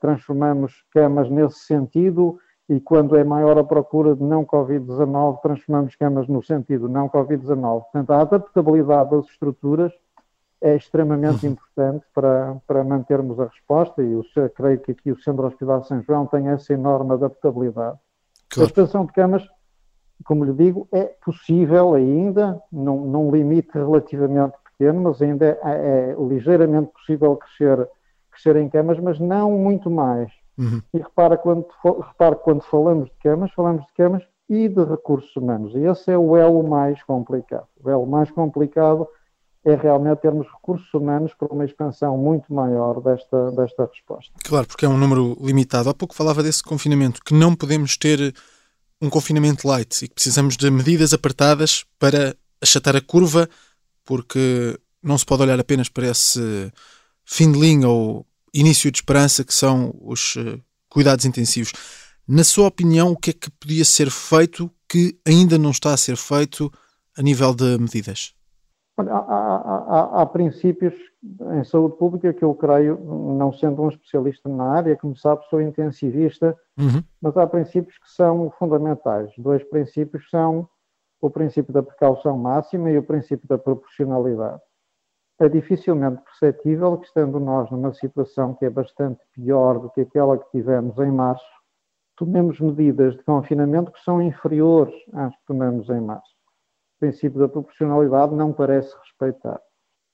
transformamos 0.00 0.84
camas 0.92 1.30
nesse 1.30 1.60
sentido, 1.60 2.38
e 2.68 2.80
quando 2.80 3.16
é 3.16 3.24
maior 3.24 3.58
a 3.58 3.64
procura 3.64 4.14
de 4.14 4.22
não 4.22 4.44
Covid-19, 4.44 5.40
transformamos 5.40 5.96
camas 5.96 6.28
no 6.28 6.42
sentido 6.42 6.88
não 6.88 7.08
Covid-19. 7.08 7.82
Portanto, 7.82 8.10
a 8.10 8.20
adaptabilidade 8.20 9.10
das 9.10 9.26
estruturas 9.26 9.92
é 10.60 10.76
extremamente 10.76 11.46
uhum. 11.46 11.52
importante 11.52 12.04
para, 12.14 12.56
para 12.66 12.84
mantermos 12.84 13.38
a 13.40 13.46
resposta, 13.46 14.02
e 14.02 14.12
eu 14.12 14.24
creio 14.54 14.80
que 14.80 14.92
aqui 14.92 15.12
o 15.12 15.20
Centro 15.20 15.46
Hospitalar 15.46 15.84
São 15.84 16.02
João 16.02 16.26
tem 16.26 16.48
essa 16.48 16.72
enorme 16.72 17.14
adaptabilidade. 17.14 17.98
Claro. 18.50 18.62
A 18.62 18.64
expansão 18.64 19.06
de 19.06 19.12
camas 19.12 19.48
como 20.24 20.44
lhe 20.44 20.52
digo, 20.52 20.88
é 20.92 21.04
possível 21.24 21.94
ainda, 21.94 22.60
num, 22.72 23.06
num 23.06 23.30
limite 23.30 23.70
relativamente 23.74 24.56
pequeno, 24.64 25.02
mas 25.02 25.22
ainda 25.22 25.46
é, 25.46 25.58
é, 25.64 26.16
ligeiramente 26.18 26.92
possível 26.92 27.36
crescer, 27.36 27.88
crescer 28.42 28.56
em 28.56 28.68
camas, 28.68 28.98
mas 29.00 29.18
não 29.18 29.50
muito 29.52 29.90
mais. 29.90 30.30
Uhum. 30.56 30.80
E 30.94 30.98
repara 30.98 31.36
quando, 31.36 31.66
repara 31.84 32.34
quando 32.36 32.62
falamos 32.62 33.08
de 33.08 33.16
camas, 33.22 33.50
falamos 33.52 33.84
de 33.86 33.92
camas 33.94 34.22
e 34.48 34.68
de 34.68 34.84
recursos 34.84 35.34
humanos. 35.36 35.74
E 35.74 35.80
esse 35.80 36.10
é 36.10 36.18
o 36.18 36.36
elo 36.36 36.62
mais 36.62 37.02
complicado. 37.02 37.66
O 37.82 37.90
elo 37.90 38.06
mais 38.06 38.30
complicado 38.30 39.06
é 39.64 39.74
realmente 39.74 40.20
termos 40.20 40.46
recursos 40.46 40.92
humanos 40.94 41.34
para 41.34 41.52
uma 41.52 41.64
expansão 41.64 42.16
muito 42.16 42.52
maior 42.52 43.00
desta, 43.00 43.50
desta 43.52 43.84
resposta. 43.86 44.32
Claro, 44.42 44.66
porque 44.66 44.86
é 44.86 44.88
um 44.88 44.96
número 44.96 45.36
limitado. 45.40 45.90
Há 45.90 45.94
pouco 45.94 46.14
falava 46.14 46.42
desse 46.42 46.62
confinamento, 46.62 47.20
que 47.22 47.34
não 47.34 47.54
podemos 47.54 47.96
ter 47.96 48.34
um 49.00 49.10
confinamento 49.10 49.68
light 49.68 50.04
e 50.04 50.08
que 50.08 50.14
precisamos 50.14 50.56
de 50.56 50.70
medidas 50.70 51.12
apertadas 51.12 51.84
para 51.98 52.34
achatar 52.60 52.96
a 52.96 53.00
curva, 53.00 53.48
porque 54.04 54.76
não 55.02 55.16
se 55.16 55.26
pode 55.26 55.42
olhar 55.42 55.60
apenas 55.60 55.88
para 55.88 56.08
esse 56.08 56.72
fim 57.24 57.52
de 57.52 57.60
linha 57.60 57.88
ou 57.88 58.26
início 58.52 58.90
de 58.90 58.98
esperança 58.98 59.44
que 59.44 59.54
são 59.54 59.94
os 60.00 60.36
eh, 60.36 60.58
cuidados 60.88 61.24
intensivos. 61.24 61.72
Na 62.26 62.44
sua 62.44 62.68
opinião, 62.68 63.12
o 63.12 63.16
que 63.16 63.30
é 63.30 63.32
que 63.32 63.50
podia 63.50 63.84
ser 63.84 64.10
feito 64.10 64.70
que 64.88 65.18
ainda 65.26 65.58
não 65.58 65.70
está 65.70 65.92
a 65.92 65.96
ser 65.96 66.16
feito 66.16 66.70
a 67.16 67.22
nível 67.22 67.54
de 67.54 67.78
medidas? 67.78 68.34
Há, 68.98 69.02
há, 69.02 69.56
há, 70.18 70.22
há, 70.22 70.26
princípios 70.26 70.94
em 71.54 71.62
saúde 71.62 71.96
pública 71.96 72.32
que 72.32 72.44
eu 72.44 72.52
creio, 72.54 72.98
não 72.98 73.52
sendo 73.52 73.82
um 73.82 73.88
especialista 73.88 74.48
na 74.48 74.64
área, 74.64 74.96
como 74.96 75.16
sabe, 75.16 75.44
sou 75.48 75.62
intensivista, 75.62 76.56
uhum. 76.76 77.02
mas 77.20 77.36
há 77.36 77.46
princípios 77.46 77.96
que 77.96 78.10
são 78.10 78.52
fundamentais. 78.58 79.30
Dois 79.38 79.62
princípios 79.64 80.28
são 80.30 80.68
o 81.20 81.30
princípio 81.30 81.72
da 81.72 81.82
precaução 81.82 82.36
máxima 82.36 82.90
e 82.90 82.98
o 82.98 83.02
princípio 83.02 83.46
da 83.48 83.58
proporcionalidade. 83.58 84.60
É 85.40 85.48
dificilmente 85.48 86.22
perceptível 86.22 86.98
que, 86.98 87.06
estando 87.06 87.38
nós 87.38 87.70
numa 87.70 87.92
situação 87.92 88.54
que 88.54 88.64
é 88.64 88.70
bastante 88.70 89.20
pior 89.32 89.78
do 89.78 89.90
que 89.90 90.00
aquela 90.00 90.36
que 90.36 90.50
tivemos 90.50 90.98
em 90.98 91.12
março, 91.12 91.46
tomemos 92.16 92.60
medidas 92.60 93.16
de 93.16 93.22
confinamento 93.22 93.92
que 93.92 94.02
são 94.02 94.20
inferiores 94.20 94.94
às 95.12 95.32
que 95.36 95.46
tomamos 95.46 95.88
em 95.88 96.00
março 96.00 96.38
o 96.98 97.06
princípio 97.06 97.38
da 97.38 97.48
proporcionalidade 97.48 98.34
não 98.34 98.52
parece 98.52 98.92
respeitar. 98.98 99.60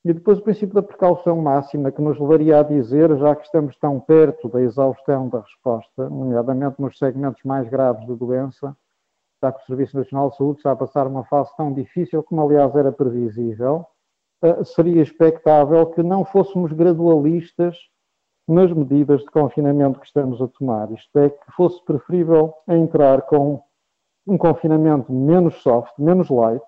E 0.05 0.13
depois 0.13 0.39
o 0.39 0.43
princípio 0.43 0.75
da 0.75 0.83
precaução 0.83 1.41
máxima, 1.41 1.91
que 1.91 2.03
nos 2.03 2.21
levaria 2.21 2.61
a 2.61 2.63
dizer, 2.63 3.17
já 3.17 3.35
que 3.35 3.47
estamos 3.47 3.75
tão 3.79 3.99
perto 3.99 4.51
da 4.51 4.61
exaustão 4.61 5.31
da 5.31 5.41
resposta, 5.41 6.11
nomeadamente 6.11 6.79
nos 6.79 6.99
segmentos 6.99 7.43
mais 7.43 7.67
graves 7.71 8.07
de 8.07 8.15
doença, 8.15 8.77
já 9.43 9.51
que 9.51 9.63
o 9.63 9.67
Serviço 9.67 9.97
Nacional 9.97 10.29
de 10.29 10.37
Saúde 10.37 10.59
está 10.59 10.73
a 10.73 10.77
passar 10.77 11.07
uma 11.07 11.25
fase 11.25 11.51
tão 11.57 11.73
difícil, 11.73 12.23
como 12.23 12.43
aliás 12.43 12.77
era 12.77 12.93
previsível, 12.93 13.87
seria 14.65 15.03
expectável 15.03 15.87
que 15.87 16.03
não 16.03 16.25
fôssemos 16.25 16.73
gradualistas 16.73 17.77
nas 18.47 18.73
medidas 18.73 19.21
de 19.23 19.31
confinamento 19.31 20.01
que 20.01 20.07
estamos 20.07 20.41
a 20.41 20.49
tomar. 20.49 20.91
Isto 20.93 21.19
é, 21.19 21.31
que 21.31 21.53
fosse 21.53 21.83
preferível 21.85 22.55
entrar 22.69 23.23
com 23.23 23.63
um 24.27 24.39
confinamento 24.39 25.13
menos 25.13 25.63
soft, 25.63 25.93
menos 25.99 26.29
light, 26.29 26.65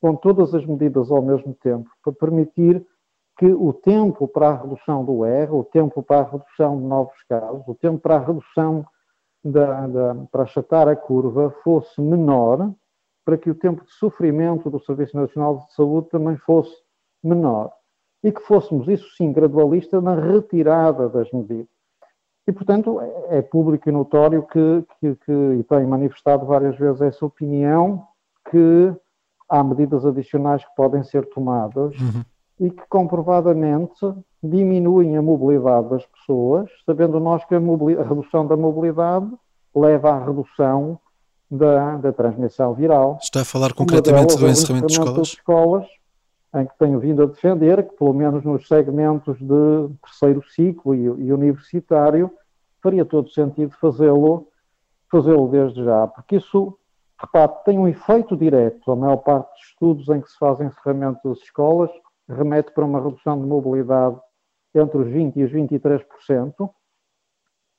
com 0.00 0.14
todas 0.14 0.54
as 0.54 0.64
medidas 0.64 1.10
ao 1.10 1.22
mesmo 1.22 1.54
tempo, 1.54 1.90
para 2.02 2.12
permitir 2.12 2.86
que 3.38 3.46
o 3.46 3.72
tempo 3.72 4.26
para 4.26 4.48
a 4.48 4.56
redução 4.56 5.04
do 5.04 5.24
R, 5.24 5.52
o 5.52 5.64
tempo 5.64 6.02
para 6.02 6.20
a 6.20 6.30
redução 6.30 6.76
de 6.76 6.84
novos 6.84 7.22
casos, 7.28 7.62
o 7.66 7.74
tempo 7.74 7.98
para 7.98 8.16
a 8.16 8.24
redução 8.24 8.84
da, 9.44 9.86
da, 9.86 10.14
para 10.30 10.42
achatar 10.42 10.88
a 10.88 10.96
curva 10.96 11.50
fosse 11.62 12.00
menor, 12.00 12.72
para 13.28 13.36
que 13.36 13.50
o 13.50 13.54
tempo 13.54 13.84
de 13.84 13.92
sofrimento 13.92 14.70
do 14.70 14.80
Serviço 14.80 15.14
Nacional 15.14 15.58
de 15.58 15.74
Saúde 15.74 16.08
também 16.08 16.38
fosse 16.38 16.74
menor. 17.22 17.70
E 18.24 18.32
que 18.32 18.40
fôssemos, 18.40 18.88
isso 18.88 19.06
sim, 19.18 19.34
gradualista 19.34 20.00
na 20.00 20.14
retirada 20.14 21.10
das 21.10 21.30
medidas. 21.30 21.68
E, 22.46 22.52
portanto, 22.52 22.98
é, 23.02 23.36
é 23.36 23.42
público 23.42 23.86
e 23.86 23.92
notório 23.92 24.44
que, 24.44 24.82
que, 24.98 25.14
que 25.16 25.32
e 25.58 25.62
tenho 25.62 25.86
manifestado 25.86 26.46
várias 26.46 26.78
vezes 26.78 27.02
essa 27.02 27.26
opinião, 27.26 28.02
que 28.50 28.94
há 29.46 29.62
medidas 29.62 30.06
adicionais 30.06 30.64
que 30.64 30.74
podem 30.74 31.02
ser 31.02 31.28
tomadas 31.28 31.94
uhum. 32.00 32.22
e 32.58 32.70
que 32.70 32.82
comprovadamente 32.88 34.10
diminuem 34.42 35.18
a 35.18 35.22
mobilidade 35.22 35.90
das 35.90 36.06
pessoas, 36.06 36.70
sabendo 36.86 37.20
nós 37.20 37.44
que 37.44 37.54
a, 37.54 37.58
a 37.58 38.08
redução 38.08 38.46
da 38.46 38.56
mobilidade 38.56 39.30
leva 39.74 40.12
à 40.12 40.24
redução 40.24 40.98
da, 41.50 41.96
da, 41.96 42.12
transmissão 42.12 42.74
viral. 42.74 43.18
Está 43.20 43.42
a 43.42 43.44
falar 43.44 43.72
concretamente 43.72 44.36
do 44.36 44.46
encerramento 44.46 44.86
de 44.86 44.92
escolas? 44.92 45.28
escolas? 45.28 45.86
Em 46.54 46.66
que 46.66 46.78
tenho 46.78 46.98
vindo 46.98 47.22
a 47.22 47.26
defender 47.26 47.86
que, 47.86 47.96
pelo 47.96 48.14
menos 48.14 48.44
nos 48.44 48.66
segmentos 48.66 49.38
de 49.38 49.94
terceiro 50.02 50.42
ciclo 50.50 50.94
e, 50.94 51.02
e 51.02 51.32
universitário, 51.32 52.30
faria 52.82 53.04
todo 53.04 53.30
sentido 53.30 53.74
fazê-lo 53.80 54.48
fazê-lo 55.10 55.48
desde 55.48 55.84
já, 55.84 56.06
porque 56.06 56.36
isso, 56.36 56.78
repare, 57.18 57.52
tem 57.64 57.78
um 57.78 57.88
efeito 57.88 58.36
direto. 58.36 58.92
A 58.92 58.96
maior 58.96 59.16
parte 59.16 59.48
dos 59.50 59.68
estudos 59.68 60.08
em 60.08 60.20
que 60.20 60.30
se 60.30 60.38
faz 60.38 60.60
encerramento 60.60 61.28
das 61.28 61.38
escolas 61.38 61.90
remete 62.28 62.72
para 62.72 62.84
uma 62.84 63.00
redução 63.00 63.40
de 63.40 63.46
mobilidade 63.46 64.16
entre 64.74 64.98
os 64.98 65.08
20% 65.08 65.32
e 65.36 65.44
os 65.44 65.50
23%, 65.50 66.70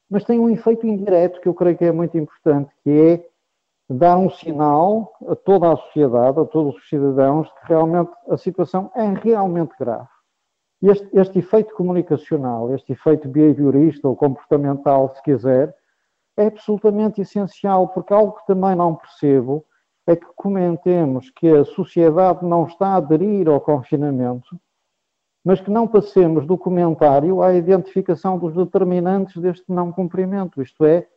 mas 0.09 0.23
tem 0.23 0.39
um 0.39 0.49
efeito 0.49 0.87
indireto 0.87 1.39
que 1.39 1.47
eu 1.47 1.53
creio 1.53 1.77
que 1.77 1.85
é 1.85 1.91
muito 1.91 2.17
importante, 2.17 2.71
que 2.83 2.89
é 2.89 3.28
dar 3.89 4.17
um 4.17 4.29
sinal 4.29 5.11
a 5.27 5.35
toda 5.35 5.73
a 5.73 5.77
sociedade, 5.77 6.39
a 6.39 6.45
todos 6.45 6.75
os 6.75 6.87
cidadãos, 6.87 7.47
de 7.47 7.53
que 7.55 7.67
realmente 7.67 8.11
a 8.29 8.37
situação 8.37 8.91
é 8.95 9.07
realmente 9.07 9.73
grave. 9.79 10.07
Este, 10.81 11.09
este 11.13 11.39
efeito 11.39 11.73
comunicacional, 11.73 12.73
este 12.73 12.93
efeito 12.93 13.27
behaviorista 13.27 14.07
ou 14.07 14.15
comportamental, 14.15 15.13
se 15.15 15.21
quiser, 15.23 15.75
é 16.37 16.45
absolutamente 16.47 17.19
essencial, 17.19 17.89
porque 17.89 18.13
algo 18.13 18.33
que 18.33 18.47
também 18.47 18.75
não 18.75 18.95
percebo 18.95 19.65
é 20.07 20.15
que 20.15 20.25
comentemos 20.35 21.29
que 21.31 21.49
a 21.49 21.65
sociedade 21.65 22.45
não 22.45 22.65
está 22.65 22.89
a 22.89 22.95
aderir 22.95 23.49
ao 23.49 23.59
confinamento, 23.59 24.59
mas 25.43 25.59
que 25.59 25.69
não 25.69 25.87
passemos 25.87 26.45
do 26.45 26.57
comentário 26.57 27.41
à 27.41 27.53
identificação 27.53 28.37
dos 28.37 28.53
determinantes 28.53 29.41
deste 29.41 29.65
não 29.67 29.91
cumprimento, 29.91 30.61
isto 30.61 30.85
é, 30.85 31.07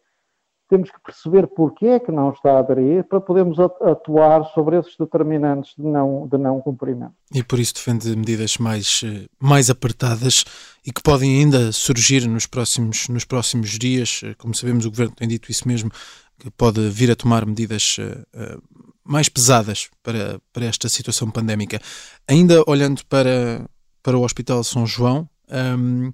temos 0.73 0.91
que 0.91 0.99
perceber 1.05 1.47
porquê 1.49 1.85
é 1.85 2.01
que 2.01 2.11
não 2.11 2.33
está 2.33 2.53
a 2.53 2.61
aderir 2.61 3.05
para 3.05 3.21
podermos 3.21 3.59
atuar 3.61 4.43
sobre 4.55 4.79
esses 4.79 4.97
determinantes 4.97 5.75
de 5.77 5.85
não, 5.85 6.27
de 6.27 6.39
não 6.39 6.63
cumprimento. 6.63 7.13
E 7.31 7.43
por 7.43 7.59
isso 7.59 7.75
defende 7.75 8.17
medidas 8.17 8.57
mais, 8.57 9.03
eh, 9.05 9.27
mais 9.39 9.69
apertadas 9.69 10.47
e 10.83 10.91
que 10.91 11.03
podem 11.03 11.41
ainda 11.41 11.73
surgir 11.73 12.27
nos 12.27 12.47
próximos, 12.47 13.07
nos 13.09 13.27
próximos 13.27 13.79
dias. 13.79 14.23
Eh, 14.25 14.35
como 14.39 14.55
sabemos, 14.55 14.87
o 14.87 14.91
Governo 14.91 15.15
tem 15.15 15.29
dito 15.29 15.51
isso 15.51 15.69
mesmo, 15.69 15.91
que 16.39 16.51
pode 16.51 16.89
vir 16.89 17.11
a 17.11 17.17
tomar 17.17 17.45
medidas 17.45 17.99
uh, 17.99 18.63
mais 19.05 19.29
pesadas 19.29 19.91
para, 20.03 20.41
para 20.55 20.65
esta 20.65 20.89
situação 20.89 21.31
pandémica. 21.31 21.79
Ainda 22.27 22.65
olhando 22.67 23.05
para, 23.11 23.69
para 24.03 24.17
o 24.17 24.25
Hospital 24.25 24.65
São 24.65 24.87
João, 24.87 25.29
ehm, 25.51 26.11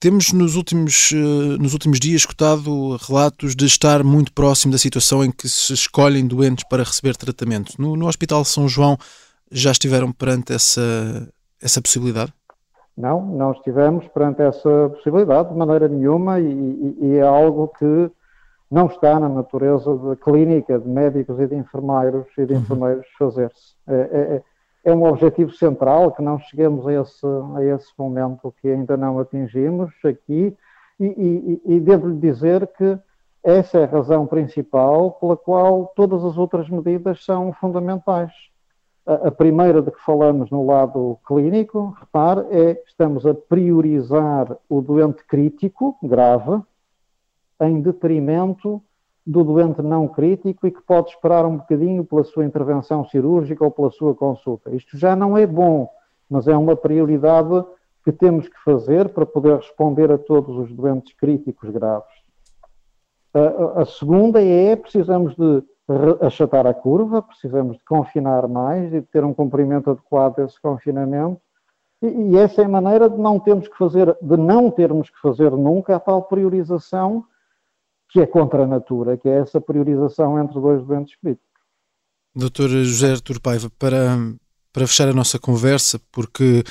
temos 0.00 0.32
nos 0.32 0.56
últimos, 0.56 1.12
eh, 1.12 1.58
nos 1.58 1.72
últimos 1.72 1.98
dias 1.98 2.22
escutado 2.22 2.96
relatos 3.08 3.54
de 3.54 3.64
estar 3.66 4.04
muito 4.04 4.32
próximo 4.32 4.72
da 4.72 4.78
situação 4.78 5.24
em 5.24 5.30
que 5.30 5.48
se 5.48 5.72
escolhem 5.72 6.26
doentes 6.26 6.64
para 6.68 6.82
receber 6.82 7.16
tratamento. 7.16 7.80
No, 7.80 7.96
no 7.96 8.06
Hospital 8.06 8.44
São 8.44 8.68
João 8.68 8.96
já 9.50 9.70
estiveram 9.70 10.12
perante 10.12 10.52
essa, 10.52 11.28
essa 11.62 11.80
possibilidade? 11.80 12.32
Não, 12.96 13.24
não 13.24 13.52
estivemos 13.52 14.06
perante 14.08 14.42
essa 14.42 14.88
possibilidade 14.90 15.50
de 15.50 15.54
maneira 15.54 15.86
nenhuma 15.88 16.40
e, 16.40 16.44
e, 16.44 16.98
e 17.00 17.16
é 17.16 17.22
algo 17.22 17.68
que 17.78 18.10
não 18.70 18.86
está 18.86 19.20
na 19.20 19.28
natureza 19.28 19.94
da 19.96 20.16
clínica 20.16 20.78
de 20.78 20.88
médicos 20.88 21.38
e 21.38 21.46
de 21.46 21.54
enfermeiros 21.54 22.26
e 22.36 22.46
de 22.46 22.54
uhum. 22.54 22.60
enfermeiros 22.60 23.06
fazer-se. 23.18 23.74
É, 23.86 23.94
é, 23.94 24.42
é 24.86 24.94
um 24.94 25.02
objetivo 25.02 25.50
central 25.50 26.12
que 26.12 26.22
não 26.22 26.38
cheguemos 26.38 26.86
a 26.86 26.92
esse, 26.92 27.26
a 27.56 27.64
esse 27.74 27.92
momento 27.98 28.54
que 28.62 28.68
ainda 28.68 28.96
não 28.96 29.18
atingimos 29.18 29.92
aqui 30.04 30.56
e, 31.00 31.04
e, 31.04 31.74
e 31.74 31.80
devo-lhe 31.80 32.16
dizer 32.20 32.68
que 32.68 32.96
essa 33.42 33.78
é 33.78 33.84
a 33.84 33.88
razão 33.88 34.28
principal 34.28 35.10
pela 35.10 35.36
qual 35.36 35.92
todas 35.96 36.24
as 36.24 36.38
outras 36.38 36.70
medidas 36.70 37.24
são 37.24 37.52
fundamentais. 37.52 38.32
A, 39.04 39.26
a 39.26 39.30
primeira 39.32 39.82
de 39.82 39.90
que 39.90 40.00
falamos 40.00 40.52
no 40.52 40.64
lado 40.64 41.18
clínico, 41.26 41.96
repare, 41.98 42.46
é 42.52 42.80
estamos 42.86 43.26
a 43.26 43.34
priorizar 43.34 44.56
o 44.68 44.80
doente 44.80 45.24
crítico, 45.24 45.96
grave, 46.00 46.62
em 47.60 47.80
detrimento 47.80 48.80
do 49.26 49.42
doente 49.42 49.82
não 49.82 50.06
crítico 50.06 50.66
e 50.66 50.70
que 50.70 50.80
pode 50.80 51.10
esperar 51.10 51.44
um 51.44 51.56
bocadinho 51.56 52.04
pela 52.04 52.22
sua 52.22 52.44
intervenção 52.44 53.04
cirúrgica 53.08 53.64
ou 53.64 53.70
pela 53.70 53.90
sua 53.90 54.14
consulta. 54.14 54.70
Isto 54.70 54.96
já 54.96 55.16
não 55.16 55.36
é 55.36 55.44
bom, 55.44 55.90
mas 56.30 56.46
é 56.46 56.56
uma 56.56 56.76
prioridade 56.76 57.64
que 58.04 58.12
temos 58.12 58.48
que 58.48 58.62
fazer 58.64 59.08
para 59.08 59.26
poder 59.26 59.56
responder 59.56 60.12
a 60.12 60.18
todos 60.18 60.56
os 60.56 60.72
doentes 60.72 61.12
críticos 61.14 61.70
graves. 61.70 62.14
A, 63.34 63.82
a 63.82 63.84
segunda 63.84 64.40
é 64.40 64.76
precisamos 64.76 65.34
de 65.34 65.62
achatar 66.20 66.66
a 66.66 66.74
curva, 66.74 67.20
precisamos 67.20 67.76
de 67.78 67.84
confinar 67.84 68.46
mais 68.46 68.92
e 68.92 69.00
de 69.00 69.06
ter 69.06 69.24
um 69.24 69.34
cumprimento 69.34 69.90
adequado 69.90 70.36
desse 70.36 70.60
confinamento. 70.60 71.40
E, 72.00 72.06
e 72.06 72.38
essa 72.38 72.62
é 72.62 72.64
a 72.64 72.68
maneira 72.68 73.10
de 73.10 73.18
não 73.18 73.40
termos 73.40 73.66
que 73.66 73.76
fazer, 73.76 74.16
de 74.22 74.36
não 74.36 74.70
termos 74.70 75.10
que 75.10 75.20
fazer 75.20 75.50
nunca 75.50 75.96
a 75.96 76.00
tal 76.00 76.22
priorização 76.22 77.24
que 78.10 78.20
é 78.20 78.26
contra 78.26 78.64
a 78.64 78.66
natura, 78.66 79.16
que 79.16 79.28
é 79.28 79.38
essa 79.38 79.60
priorização 79.60 80.42
entre 80.42 80.60
dois 80.60 80.84
doentes 80.86 81.16
críticos. 81.16 81.46
Doutor 82.34 82.68
José 82.68 83.12
Artur 83.12 83.40
Paiva, 83.40 83.70
para, 83.78 84.16
para 84.72 84.86
fechar 84.86 85.08
a 85.08 85.14
nossa 85.14 85.38
conversa, 85.38 85.98
porque 86.12 86.62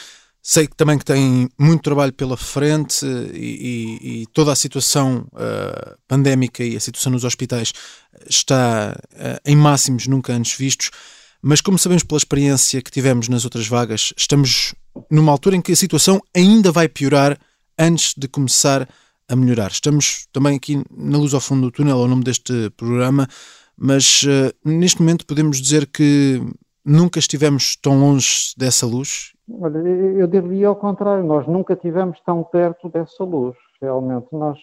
sei 0.41 0.67
que 0.67 0.75
também 0.75 0.97
que 0.97 1.03
tem 1.05 1.49
muito 1.59 1.81
trabalho 1.81 2.13
pela 2.13 2.37
frente 2.37 3.03
e, 3.33 3.99
e, 4.03 4.21
e 4.21 4.27
toda 4.27 4.51
a 4.51 4.55
situação 4.55 5.27
uh, 5.33 5.97
pandémica 6.07 6.63
e 6.63 6.75
a 6.75 6.79
situação 6.79 7.11
nos 7.11 7.23
hospitais 7.23 7.73
está 8.29 8.95
uh, 9.13 9.39
em 9.43 9.55
máximos 9.55 10.05
nunca 10.05 10.33
antes 10.33 10.55
vistos, 10.55 10.91
mas 11.41 11.61
como 11.61 11.79
sabemos 11.79 12.03
pela 12.03 12.19
experiência 12.19 12.79
que 12.79 12.91
tivemos 12.91 13.27
nas 13.27 13.43
outras 13.43 13.67
vagas, 13.67 14.13
estamos 14.15 14.75
numa 15.09 15.31
altura 15.31 15.55
em 15.55 15.61
que 15.61 15.71
a 15.71 15.75
situação 15.75 16.21
ainda 16.35 16.71
vai 16.71 16.87
piorar 16.87 17.39
antes 17.77 18.13
de 18.15 18.27
começar 18.27 18.83
a 18.83 18.87
a 19.29 19.35
melhorar. 19.35 19.71
Estamos 19.71 20.27
também 20.31 20.55
aqui 20.55 20.83
na 20.91 21.17
luz 21.17 21.33
ao 21.33 21.41
fundo 21.41 21.63
do 21.63 21.71
túnel, 21.71 21.97
ao 21.97 22.07
nome 22.07 22.23
deste 22.23 22.69
programa, 22.71 23.27
mas 23.77 24.23
uh, 24.23 24.53
neste 24.63 25.01
momento 25.01 25.25
podemos 25.25 25.61
dizer 25.61 25.88
que 25.88 26.41
nunca 26.85 27.19
estivemos 27.19 27.75
tão 27.75 27.99
longe 27.99 28.53
dessa 28.57 28.85
luz? 28.85 29.33
Olha, 29.49 29.77
eu 29.77 30.27
diria 30.27 30.67
ao 30.67 30.75
contrário, 30.75 31.23
nós 31.23 31.47
nunca 31.47 31.73
estivemos 31.73 32.19
tão 32.21 32.43
perto 32.43 32.89
dessa 32.89 33.23
luz. 33.23 33.55
Realmente, 33.81 34.27
nós, 34.31 34.57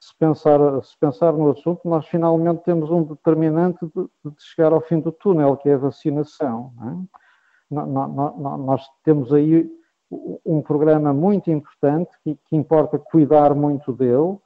se 0.00 0.16
pensar, 0.18 0.58
se 0.82 0.96
pensar 0.98 1.32
no 1.32 1.50
assunto, 1.50 1.80
nós 1.84 2.06
finalmente 2.06 2.62
temos 2.64 2.90
um 2.90 3.02
determinante 3.02 3.84
de, 3.84 4.02
de 4.24 4.34
chegar 4.54 4.72
ao 4.72 4.80
fim 4.80 5.00
do 5.00 5.12
túnel, 5.12 5.56
que 5.56 5.68
é 5.68 5.74
a 5.74 5.78
vacinação. 5.78 6.72
É? 6.82 7.74
Nós 7.74 8.82
temos 9.04 9.32
aí 9.32 9.68
um 10.10 10.62
programa 10.62 11.12
muito 11.12 11.50
importante 11.50 12.10
que, 12.22 12.36
que, 12.48 12.56
importa 12.56 12.98
cuidar 12.98 13.54
muito 13.54 13.92
dele 13.92 14.38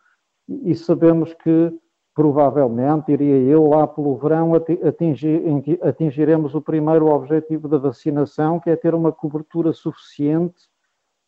e 0.48 0.74
sabemos 0.74 1.34
que 1.34 1.72
provavelmente, 2.14 3.06
diria 3.06 3.36
eu, 3.36 3.66
lá 3.66 3.86
pelo 3.86 4.16
verão 4.16 4.52
atingir, 4.54 5.42
atingiremos 5.82 6.54
o 6.54 6.60
primeiro 6.60 7.06
objetivo 7.06 7.68
da 7.68 7.78
vacinação, 7.78 8.58
que 8.58 8.68
é 8.68 8.76
ter 8.76 8.94
uma 8.94 9.12
cobertura 9.12 9.72
suficiente 9.72 10.68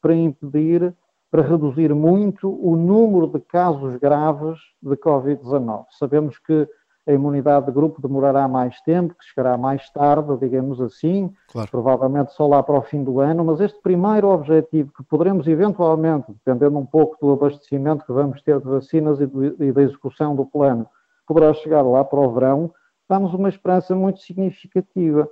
para 0.01 0.15
impedir, 0.15 0.95
para 1.31 1.43
reduzir 1.43 1.95
muito 1.95 2.51
o 2.51 2.77
número 2.77 3.27
de 3.27 3.41
casos 3.41 3.97
graves 3.97 4.59
de 4.83 4.97
Covid-19. 4.97 5.87
Sabemos 5.93 6.39
que 6.39 6.69
a 7.07 7.13
imunidade 7.13 7.67
de 7.67 7.73
grupo 7.73 8.01
demorará 8.01 8.47
mais 8.47 8.81
tempo, 8.83 9.15
que 9.15 9.25
chegará 9.25 9.57
mais 9.57 9.91
tarde, 9.91 10.37
digamos 10.39 10.81
assim, 10.81 11.33
claro. 11.49 11.69
provavelmente 11.71 12.33
só 12.33 12.47
lá 12.47 12.63
para 12.63 12.79
o 12.79 12.83
fim 12.83 13.03
do 13.03 13.19
ano, 13.19 13.45
mas 13.45 13.61
este 13.61 13.81
primeiro 13.83 14.29
objetivo, 14.29 14.93
que 14.97 15.03
poderemos 15.03 15.47
eventualmente, 15.49 16.33
dependendo 16.33 16.79
um 16.79 16.87
pouco 16.87 17.17
do 17.21 17.33
abastecimento 17.33 18.05
que 18.07 18.13
vamos 18.13 18.41
ter 18.43 18.61
de 18.61 18.67
vacinas 18.67 19.21
e, 19.21 19.27
do, 19.27 19.63
e 19.63 19.73
da 19.73 19.83
execução 19.83 20.37
do 20.37 20.47
plano, 20.47 20.87
poderá 21.27 21.53
chegar 21.55 21.83
lá 21.83 22.05
para 22.05 22.21
o 22.21 22.33
verão, 22.33 22.73
dá-nos 23.09 23.35
uma 23.35 23.49
esperança 23.49 23.95
muito 23.95 24.21
significativa. 24.21 25.29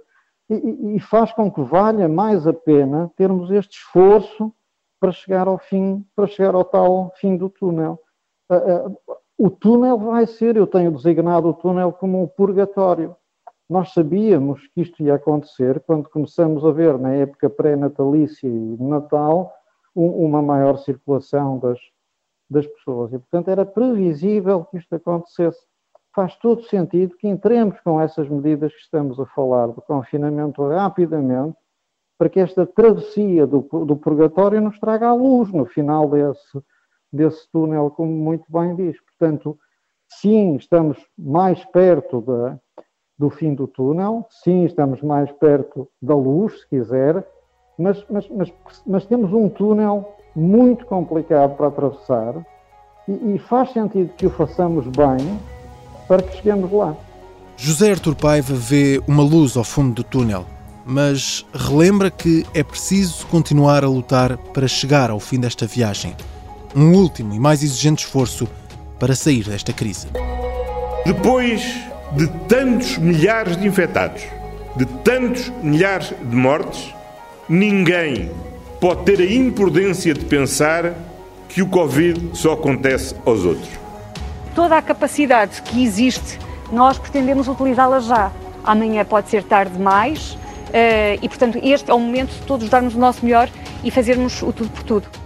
E, 0.49 0.97
e 0.97 1.01
faz 1.01 1.33
com 1.33 1.49
que 1.49 1.63
valha 1.63 2.09
mais 2.09 2.45
a 2.49 2.53
pena 2.53 3.09
termos 3.17 3.53
este 3.53 3.79
esforço 3.79 4.53
para 4.99 5.13
chegar 5.13 5.47
ao 5.47 5.57
fim, 5.57 6.05
para 6.17 6.27
chegar 6.27 6.57
ao 6.57 6.65
tal 6.65 7.13
fim 7.21 7.37
do 7.37 7.49
túnel 7.49 8.01
o 9.43 9.49
túnel 9.49 9.97
vai 9.97 10.27
ser, 10.27 10.55
eu 10.55 10.67
tenho 10.67 10.91
designado 10.93 11.49
o 11.49 11.55
túnel 11.55 11.95
como 11.95 12.23
um 12.23 12.27
purgatório. 12.27 13.17
Nós 13.67 13.95
sabíamos 13.95 14.69
que 14.75 14.83
isto 14.83 15.03
ia 15.03 15.15
acontecer 15.15 15.81
quando 15.87 16.11
começamos 16.11 16.63
a 16.63 16.71
ver, 16.71 16.99
na 16.99 17.15
época 17.15 17.49
pré-natalícia 17.49 18.47
e 18.47 18.77
Natal, 18.79 19.51
um, 19.97 20.27
uma 20.27 20.43
maior 20.43 20.77
circulação 20.77 21.59
das, 21.59 21.79
das 22.51 22.67
pessoas. 22.67 23.15
E, 23.15 23.19
portanto, 23.19 23.49
era 23.49 23.65
previsível 23.65 24.67
que 24.67 24.77
isto 24.77 24.95
acontecesse. 24.95 25.65
Faz 26.15 26.37
todo 26.37 26.65
sentido 26.65 27.17
que 27.17 27.27
entremos 27.27 27.81
com 27.81 27.99
essas 27.99 28.29
medidas 28.29 28.75
que 28.75 28.81
estamos 28.83 29.19
a 29.19 29.25
falar, 29.25 29.69
do 29.69 29.81
confinamento 29.81 30.69
rapidamente, 30.69 31.57
para 32.19 32.29
que 32.29 32.41
esta 32.41 32.67
travessia 32.67 33.47
do, 33.47 33.61
do 33.87 33.97
purgatório 33.97 34.61
nos 34.61 34.79
traga 34.79 35.09
a 35.09 35.15
luz 35.15 35.51
no 35.51 35.65
final 35.65 36.11
desse, 36.11 36.63
desse 37.11 37.51
túnel, 37.51 37.91
como 37.91 38.13
muito 38.13 38.45
bem 38.53 38.77
diz. 38.77 38.99
Portanto, 39.21 39.59
sim, 40.09 40.57
estamos 40.57 40.97
mais 41.19 41.63
perto 41.67 42.25
do 43.19 43.29
fim 43.29 43.55
do 43.55 43.69
túnel, 43.69 44.27
sim, 44.43 44.65
estamos 44.65 45.03
mais 45.03 45.31
perto 45.33 45.87
da 46.01 46.15
luz, 46.15 46.61
se 46.61 46.69
quiser, 46.69 47.23
mas, 47.79 48.03
mas, 48.09 48.27
mas, 48.31 48.53
mas 48.87 49.05
temos 49.05 49.31
um 49.35 49.51
túnel 49.51 50.15
muito 50.35 50.87
complicado 50.87 51.55
para 51.55 51.67
atravessar 51.67 52.35
e, 53.07 53.35
e 53.35 53.39
faz 53.39 53.73
sentido 53.73 54.11
que 54.15 54.25
o 54.25 54.31
façamos 54.31 54.87
bem 54.87 55.39
para 56.09 56.23
que 56.23 56.39
cheguemos 56.39 56.73
lá. 56.73 56.97
José 57.59 57.91
Artur 57.91 58.17
Paiva 58.17 58.55
vê 58.55 59.03
uma 59.07 59.23
luz 59.23 59.55
ao 59.55 59.65
fundo 59.65 59.97
do 59.97 60.05
túnel, 60.05 60.47
mas 60.87 61.45
relembra 61.53 62.11
que 62.11 62.47
é 62.55 62.63
preciso 62.63 63.27
continuar 63.27 63.85
a 63.85 63.89
lutar 63.89 64.39
para 64.39 64.67
chegar 64.67 65.11
ao 65.11 65.21
fim 65.21 65.39
desta 65.39 65.67
viagem. 65.67 66.17
Um 66.75 66.95
último 66.95 67.35
e 67.35 67.39
mais 67.39 67.63
exigente 67.63 68.07
esforço 68.07 68.49
para 69.01 69.17
sair 69.17 69.45
desta 69.45 69.73
crise. 69.73 70.07
Depois 71.07 71.63
de 72.13 72.29
tantos 72.47 72.99
milhares 72.99 73.57
de 73.57 73.67
infectados, 73.67 74.23
de 74.77 74.85
tantos 74.85 75.51
milhares 75.63 76.13
de 76.23 76.37
mortes, 76.37 76.95
ninguém 77.49 78.31
pode 78.79 79.05
ter 79.05 79.21
a 79.21 79.33
imprudência 79.33 80.13
de 80.13 80.25
pensar 80.27 80.95
que 81.49 81.63
o 81.63 81.67
Covid 81.67 82.31
só 82.35 82.53
acontece 82.53 83.15
aos 83.25 83.45
outros. 83.45 83.71
Toda 84.55 84.77
a 84.77 84.83
capacidade 84.83 85.63
que 85.63 85.83
existe, 85.83 86.39
nós 86.71 86.99
pretendemos 86.99 87.49
utilizá-la 87.49 88.01
já. 88.01 88.31
Amanhã 88.63 89.05
pode 89.05 89.31
ser 89.31 89.43
tarde 89.43 89.73
demais 89.77 90.37
eh, 90.73 91.19
e, 91.23 91.29
portanto, 91.29 91.59
este 91.63 91.91
é 91.91 91.95
o 91.95 91.99
momento 91.99 92.31
de 92.31 92.43
todos 92.43 92.69
darmos 92.69 92.95
o 92.95 92.99
nosso 92.99 93.25
melhor 93.25 93.49
e 93.83 93.91
fazermos 93.91 94.43
o 94.43 94.53
tudo 94.53 94.71
por 94.71 94.83
tudo. 94.83 95.20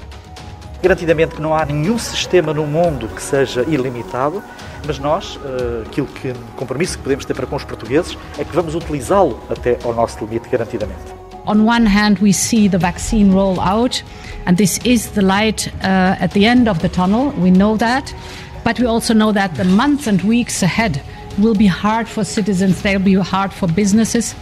Garantidamente 0.84 1.34
que 1.34 1.40
não 1.40 1.54
há 1.54 1.64
nenhum 1.64 1.96
sistema 1.96 2.52
no 2.52 2.66
mundo 2.66 3.08
que 3.08 3.22
seja 3.22 3.62
ilimitado, 3.62 4.42
mas 4.86 4.98
nós, 4.98 5.40
eh, 5.42 5.84
aquilo 5.86 6.06
que 6.06 6.34
compromisso 6.56 6.98
que 6.98 7.02
podemos 7.02 7.24
ter 7.24 7.32
para 7.32 7.46
com 7.46 7.56
os 7.56 7.64
portugueses 7.64 8.18
é 8.36 8.44
que 8.44 8.54
vamos 8.54 8.74
utilizá-lo 8.74 9.40
até 9.48 9.78
ao 9.82 9.94
nosso 9.94 10.22
limite, 10.22 10.46
garantidamente. 10.50 11.00
On 11.46 11.66
one 11.66 11.86
hand, 11.86 12.18
we 12.20 12.34
see 12.34 12.68
the 12.68 12.76
vaccine 12.76 13.32
roll 13.32 13.58
out, 13.60 14.04
and 14.44 14.56
this 14.56 14.78
is 14.84 15.06
the 15.12 15.22
light 15.22 15.68
uh, 15.68 16.22
at 16.22 16.34
the 16.34 16.44
end 16.44 16.68
of 16.68 16.78
the 16.80 16.88
tunnel. 16.90 17.32
We 17.40 17.50
know 17.50 17.78
that. 17.78 18.14
But 18.62 18.78
we 18.78 18.86
also 18.86 19.14
know 19.14 19.32
that 19.32 19.54
the 19.54 19.64
months 19.64 20.06
and 20.06 20.20
weeks 20.20 20.62
ahead 20.62 21.00
will 21.38 21.54
be 21.54 21.66
hard 21.66 22.06
for 22.06 22.24
citizens, 22.24 22.82
they'll 22.82 22.98
be 22.98 23.14
hard 23.14 23.54
for 23.54 23.68
businesses. 23.68 24.34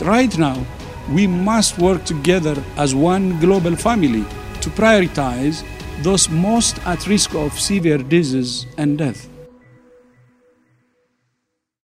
Right 0.00 0.34
now, 0.38 0.56
we 1.12 1.26
must 1.26 1.78
work 1.78 2.06
together 2.06 2.56
as 2.78 2.94
one 2.94 3.38
global 3.38 3.76
family 3.76 4.24
to 4.62 4.70
prioritize 4.70 5.62
those 6.02 6.28
most 6.28 6.78
at 6.86 7.06
risk 7.06 7.34
of 7.34 7.58
severe 7.58 7.98
disease 7.98 8.66
and 8.76 8.98
death. 8.98 9.28